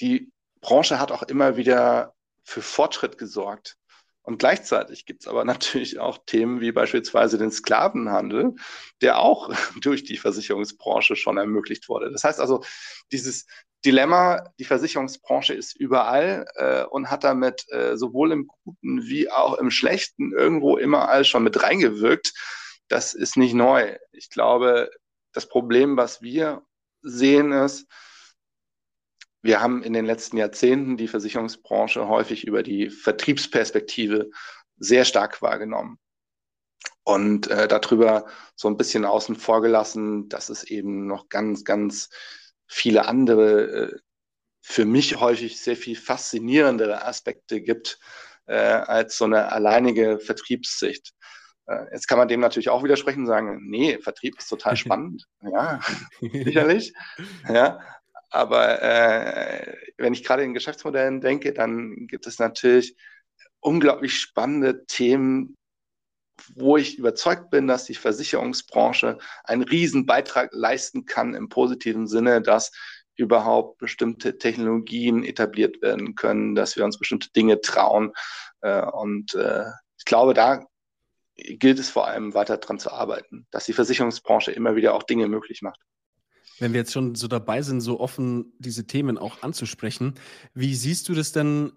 [0.00, 2.14] die Branche hat auch immer wieder
[2.48, 3.76] für Fortschritt gesorgt.
[4.22, 8.54] Und gleichzeitig gibt es aber natürlich auch Themen wie beispielsweise den Sklavenhandel,
[9.00, 12.10] der auch durch die Versicherungsbranche schon ermöglicht wurde.
[12.10, 12.64] Das heißt also,
[13.12, 13.46] dieses
[13.84, 19.56] Dilemma, die Versicherungsbranche ist überall äh, und hat damit äh, sowohl im Guten wie auch
[19.58, 22.32] im Schlechten irgendwo immer alles schon mit reingewirkt.
[22.88, 23.96] Das ist nicht neu.
[24.10, 24.90] Ich glaube,
[25.32, 26.62] das Problem, was wir
[27.02, 27.86] sehen, ist,
[29.42, 34.30] wir haben in den letzten Jahrzehnten die Versicherungsbranche häufig über die Vertriebsperspektive
[34.76, 35.98] sehr stark wahrgenommen
[37.04, 42.10] und äh, darüber so ein bisschen außen vor gelassen, dass es eben noch ganz, ganz
[42.66, 43.98] viele andere, äh,
[44.60, 47.98] für mich häufig sehr viel faszinierendere Aspekte gibt
[48.46, 51.14] äh, als so eine alleinige Vertriebssicht.
[51.66, 55.24] Äh, jetzt kann man dem natürlich auch widersprechen und sagen, nee, Vertrieb ist total spannend.
[55.42, 55.80] ja,
[56.20, 56.92] sicherlich.
[57.48, 57.80] Ja,
[58.30, 62.96] aber äh, wenn ich gerade in Geschäftsmodellen denke, dann gibt es natürlich
[63.60, 65.54] unglaublich spannende Themen,
[66.54, 72.40] wo ich überzeugt bin, dass die Versicherungsbranche einen riesen Beitrag leisten kann im positiven Sinne,
[72.40, 72.70] dass
[73.16, 78.12] überhaupt bestimmte Technologien etabliert werden können, dass wir uns bestimmte Dinge trauen.
[78.60, 79.64] Äh, und äh,
[79.98, 80.64] ich glaube, da
[81.34, 85.28] gilt es vor allem weiter dran zu arbeiten, dass die Versicherungsbranche immer wieder auch Dinge
[85.28, 85.80] möglich macht.
[86.58, 90.14] Wenn wir jetzt schon so dabei sind, so offen diese Themen auch anzusprechen,
[90.54, 91.72] wie siehst du das denn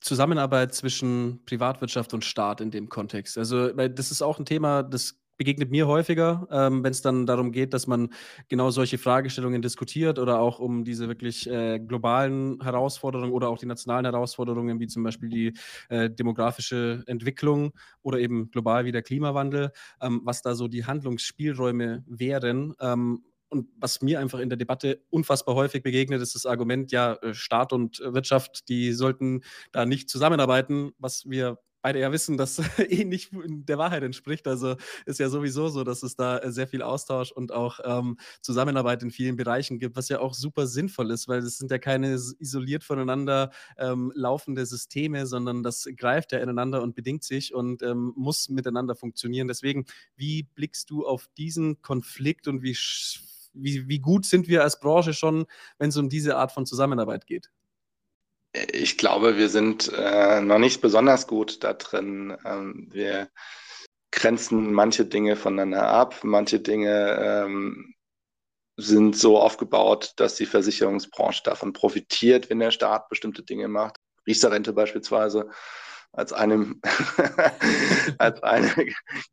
[0.00, 3.38] Zusammenarbeit zwischen Privatwirtschaft und Staat in dem Kontext?
[3.38, 7.52] Also, das ist auch ein Thema, das begegnet mir häufiger, ähm, wenn es dann darum
[7.52, 8.10] geht, dass man
[8.48, 13.66] genau solche Fragestellungen diskutiert oder auch um diese wirklich äh, globalen Herausforderungen oder auch die
[13.66, 15.52] nationalen Herausforderungen, wie zum Beispiel die
[15.88, 17.72] äh, demografische Entwicklung
[18.02, 22.74] oder eben global wie der Klimawandel, ähm, was da so die Handlungsspielräume wären.
[22.80, 23.24] Ähm,
[23.54, 27.34] und was mir einfach in der Debatte unfassbar häufig begegnet, ist das Argument, ja, äh,
[27.34, 29.42] Staat und Wirtschaft, die sollten
[29.72, 34.48] da nicht zusammenarbeiten, was wir beide ja wissen, dass eh nicht der Wahrheit entspricht.
[34.48, 39.02] Also ist ja sowieso so, dass es da sehr viel Austausch und auch ähm, Zusammenarbeit
[39.02, 42.14] in vielen Bereichen gibt, was ja auch super sinnvoll ist, weil es sind ja keine
[42.14, 48.14] isoliert voneinander ähm, laufende Systeme, sondern das greift ja ineinander und bedingt sich und ähm,
[48.16, 49.46] muss miteinander funktionieren.
[49.46, 49.84] Deswegen,
[50.16, 52.74] wie blickst du auf diesen Konflikt und wie
[53.54, 55.46] wie, wie gut sind wir als Branche schon,
[55.78, 57.50] wenn es um diese Art von Zusammenarbeit geht?
[58.52, 62.36] Ich glaube, wir sind äh, noch nicht besonders gut da drin.
[62.44, 63.28] Ähm, wir
[64.12, 66.20] grenzen manche Dinge voneinander ab.
[66.22, 67.94] Manche Dinge ähm,
[68.76, 73.96] sind so aufgebaut, dass die Versicherungsbranche davon profitiert, wenn der Staat bestimmte Dinge macht.
[74.26, 75.50] Riester-Rente beispielsweise
[76.12, 76.74] als eine,
[78.18, 78.72] als eine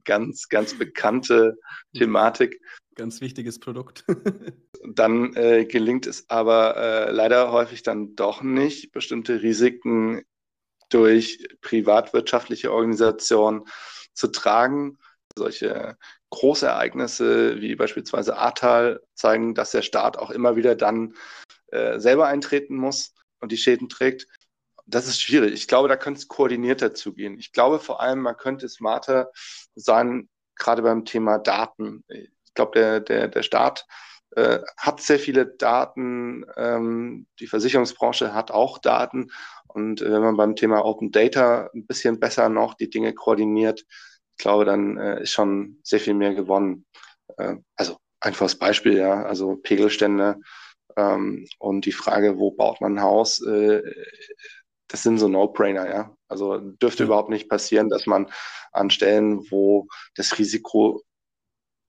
[0.04, 1.58] ganz, ganz bekannte
[1.96, 2.60] Thematik.
[3.02, 4.06] Ganz wichtiges Produkt.
[4.86, 10.22] dann äh, gelingt es aber äh, leider häufig dann doch nicht, bestimmte Risiken
[10.89, 13.64] durch privatwirtschaftliche Organisationen
[14.14, 14.99] zu tragen.
[15.36, 15.97] Solche
[16.30, 21.16] Großereignisse wie beispielsweise Ahrtal zeigen, dass der Staat auch immer wieder dann
[21.72, 24.28] äh, selber eintreten muss und die Schäden trägt.
[24.86, 25.54] Das ist schwierig.
[25.54, 27.39] Ich glaube, da könnte es koordinierter zugehen.
[27.39, 29.32] Ich glaube vor allem, man könnte smarter
[29.74, 32.04] sein, gerade beim Thema Daten.
[32.52, 33.86] Ich glaube, der, der, der Staat
[34.36, 39.32] äh, hat sehr viele Daten, ähm, die Versicherungsbranche hat auch Daten.
[39.68, 43.86] Und äh, wenn man beim Thema Open Data ein bisschen besser noch die Dinge koordiniert,
[44.32, 46.86] ich glaube, dann äh, ist schon sehr viel mehr gewonnen.
[47.38, 50.39] Äh, also einfaches Beispiel, ja, also Pegelstände
[50.97, 53.82] ähm, und die Frage, wo baut man ein Haus, äh,
[54.88, 56.16] das sind so No-Brainer, ja.
[56.28, 58.28] Also dürfte überhaupt nicht passieren, dass man
[58.74, 61.02] an Stellen, wo das Risiko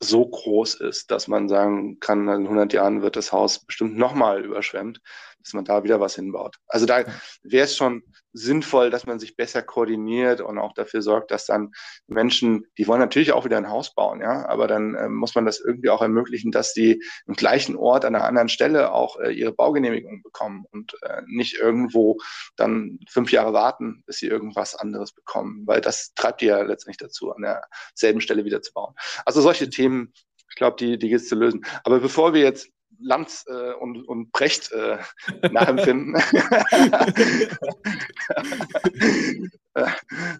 [0.02, 4.44] so groß ist, dass man sagen kann, in 100 Jahren wird das Haus bestimmt nochmal
[4.44, 5.00] überschwemmt,
[5.42, 6.56] dass man da wieder was hinbaut.
[6.66, 7.04] Also da
[7.42, 11.72] wäre es schon sinnvoll, dass man sich besser koordiniert und auch dafür sorgt, dass dann
[12.06, 15.44] Menschen, die wollen natürlich auch wieder ein Haus bauen, ja, aber dann äh, muss man
[15.44, 19.32] das irgendwie auch ermöglichen, dass die im gleichen Ort an einer anderen Stelle auch äh,
[19.32, 22.18] ihre Baugenehmigung bekommen und äh, nicht irgendwo
[22.56, 26.98] dann fünf Jahre warten, bis sie irgendwas anderes bekommen, weil das treibt die ja letztendlich
[26.98, 28.94] dazu, an derselben Stelle wieder zu bauen.
[29.26, 30.12] Also solche Themen
[30.52, 31.64] ich glaube, die, die gilt zu lösen.
[31.82, 32.68] Aber bevor wir jetzt
[33.00, 34.98] Lanz äh, und, und Brecht äh,
[35.50, 36.14] nachempfinden,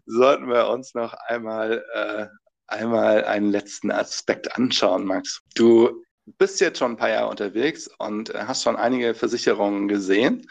[0.06, 2.26] sollten wir uns noch einmal, äh,
[2.66, 5.42] einmal einen letzten Aspekt anschauen, Max.
[5.54, 6.04] Du
[6.38, 10.46] bist jetzt schon ein paar Jahre unterwegs und äh, hast schon einige Versicherungen gesehen.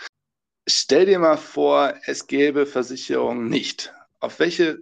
[0.67, 3.93] Stell dir mal vor, es gäbe Versicherungen nicht.
[4.19, 4.79] Auf welche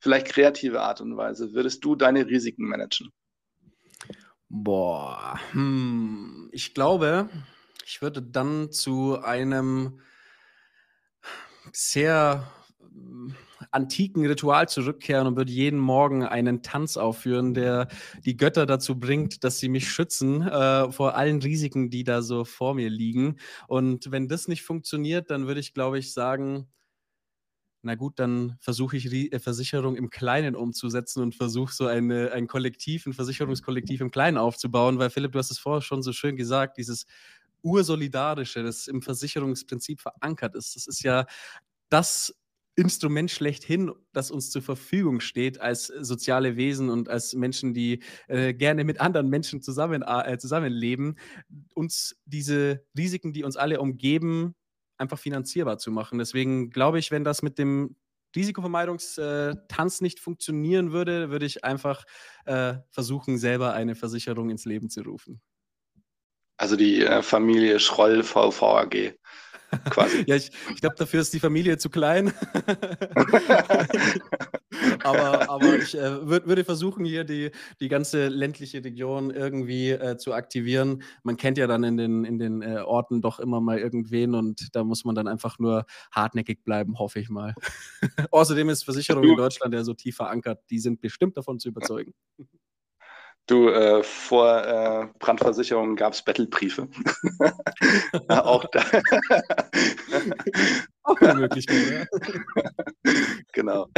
[0.00, 3.10] vielleicht kreative Art und Weise würdest du deine Risiken managen?
[4.50, 7.28] Boah, hm, ich glaube,
[7.84, 10.00] ich würde dann zu einem
[11.72, 12.50] sehr
[13.70, 17.88] antiken Ritual zurückkehren und würde jeden Morgen einen Tanz aufführen, der
[18.24, 22.44] die Götter dazu bringt, dass sie mich schützen äh, vor allen Risiken, die da so
[22.44, 23.36] vor mir liegen.
[23.66, 26.68] Und wenn das nicht funktioniert, dann würde ich, glaube ich, sagen,
[27.88, 32.46] na gut, dann versuche ich äh, Versicherung im Kleinen umzusetzen und versuche so eine, ein
[32.46, 36.36] Kollektiv, ein Versicherungskollektiv im Kleinen aufzubauen, weil Philipp, du hast es vorher schon so schön
[36.36, 37.06] gesagt, dieses
[37.62, 40.76] Ursolidarische, das im Versicherungsprinzip verankert ist.
[40.76, 41.24] Das ist ja
[41.88, 42.34] das
[42.76, 48.52] Instrument schlechthin, das uns zur Verfügung steht als soziale Wesen und als Menschen, die äh,
[48.52, 51.18] gerne mit anderen Menschen zusammen, äh, zusammenleben,
[51.74, 54.54] uns diese Risiken, die uns alle umgeben,
[54.98, 56.18] einfach finanzierbar zu machen.
[56.18, 57.96] Deswegen glaube ich, wenn das mit dem
[58.36, 62.04] Risikovermeidungstanz nicht funktionieren würde, würde ich einfach
[62.44, 65.40] äh, versuchen, selber eine Versicherung ins Leben zu rufen.
[66.58, 69.14] Also die äh, Familie Schroll VVAG
[69.90, 70.24] quasi.
[70.26, 72.32] ja, ich, ich glaube, dafür ist die Familie zu klein.
[75.04, 77.50] aber, aber ich äh, würd, würde versuchen, hier die,
[77.80, 81.02] die ganze ländliche Region irgendwie äh, zu aktivieren.
[81.22, 84.74] Man kennt ja dann in den, in den äh, Orten doch immer mal irgendwen und
[84.74, 87.54] da muss man dann einfach nur hartnäckig bleiben, hoffe ich mal.
[88.30, 92.14] Außerdem ist Versicherung in Deutschland ja so tief verankert, die sind bestimmt davon zu überzeugen.
[93.48, 96.86] Du, äh, vor äh, Brandversicherungen gab es Battlebriefe.
[98.28, 98.84] auch da.
[101.02, 102.08] auch eine Möglichkeit,
[102.54, 102.62] ja.
[103.52, 103.88] genau.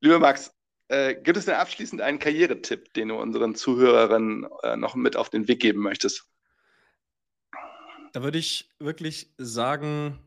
[0.00, 0.52] Lieber Max,
[0.88, 5.30] äh, gibt es denn abschließend einen Karrieretipp, den du unseren Zuhörerinnen äh, noch mit auf
[5.30, 6.26] den Weg geben möchtest?
[8.12, 10.18] Da würde ich wirklich sagen,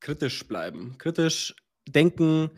[0.00, 0.96] kritisch bleiben.
[0.98, 1.54] Kritisch
[1.86, 2.50] denken,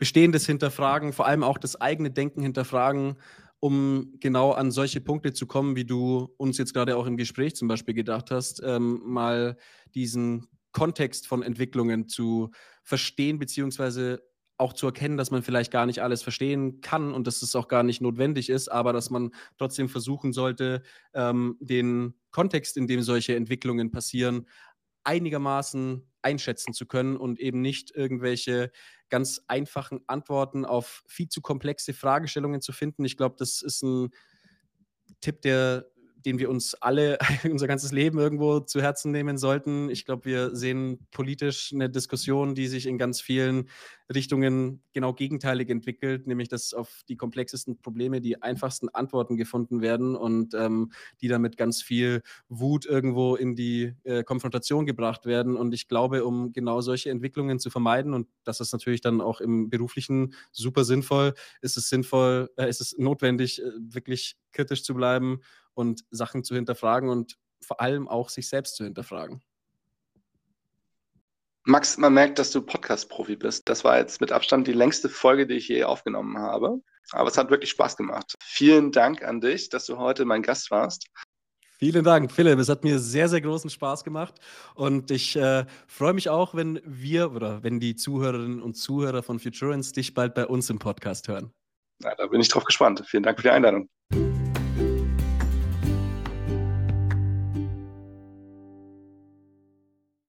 [0.00, 3.16] Bestehendes hinterfragen, vor allem auch das eigene Denken hinterfragen,
[3.60, 7.54] um genau an solche Punkte zu kommen, wie du uns jetzt gerade auch im Gespräch
[7.54, 9.58] zum Beispiel gedacht hast, ähm, mal
[9.94, 12.50] diesen Kontext von Entwicklungen zu
[12.82, 14.22] verstehen, beziehungsweise
[14.56, 17.68] auch zu erkennen, dass man vielleicht gar nicht alles verstehen kann und dass es auch
[17.68, 20.82] gar nicht notwendig ist, aber dass man trotzdem versuchen sollte,
[21.12, 24.46] ähm, den Kontext, in dem solche Entwicklungen passieren,
[25.04, 28.72] einigermaßen einschätzen zu können und eben nicht irgendwelche
[29.08, 33.04] ganz einfachen Antworten auf viel zu komplexe Fragestellungen zu finden.
[33.04, 34.10] Ich glaube, das ist ein
[35.20, 35.89] Tipp, der
[36.24, 39.90] den wir uns alle unser ganzes Leben irgendwo zu Herzen nehmen sollten.
[39.90, 43.68] Ich glaube, wir sehen politisch eine Diskussion, die sich in ganz vielen
[44.12, 50.16] Richtungen genau gegenteilig entwickelt, nämlich dass auf die komplexesten Probleme die einfachsten Antworten gefunden werden
[50.16, 55.56] und ähm, die damit ganz viel Wut irgendwo in die äh, Konfrontation gebracht werden.
[55.56, 59.40] Und ich glaube, um genau solche Entwicklungen zu vermeiden, und das ist natürlich dann auch
[59.40, 64.94] im beruflichen super sinnvoll, ist es sinnvoll, äh, ist es notwendig, äh, wirklich kritisch zu
[64.94, 65.40] bleiben
[65.74, 69.42] und Sachen zu hinterfragen und vor allem auch sich selbst zu hinterfragen.
[71.64, 73.68] Max, man merkt, dass du Podcast-Profi bist.
[73.68, 76.80] Das war jetzt mit Abstand die längste Folge, die ich je aufgenommen habe.
[77.12, 78.34] Aber es hat wirklich Spaß gemacht.
[78.42, 81.06] Vielen Dank an dich, dass du heute mein Gast warst.
[81.78, 82.58] Vielen Dank, Philipp.
[82.58, 84.34] Es hat mir sehr, sehr großen Spaß gemacht.
[84.74, 89.38] Und ich äh, freue mich auch, wenn wir oder wenn die Zuhörerinnen und Zuhörer von
[89.38, 91.52] Futurance dich bald bei uns im Podcast hören.
[92.02, 93.02] Na, da bin ich drauf gespannt.
[93.06, 93.88] Vielen Dank für die Einladung.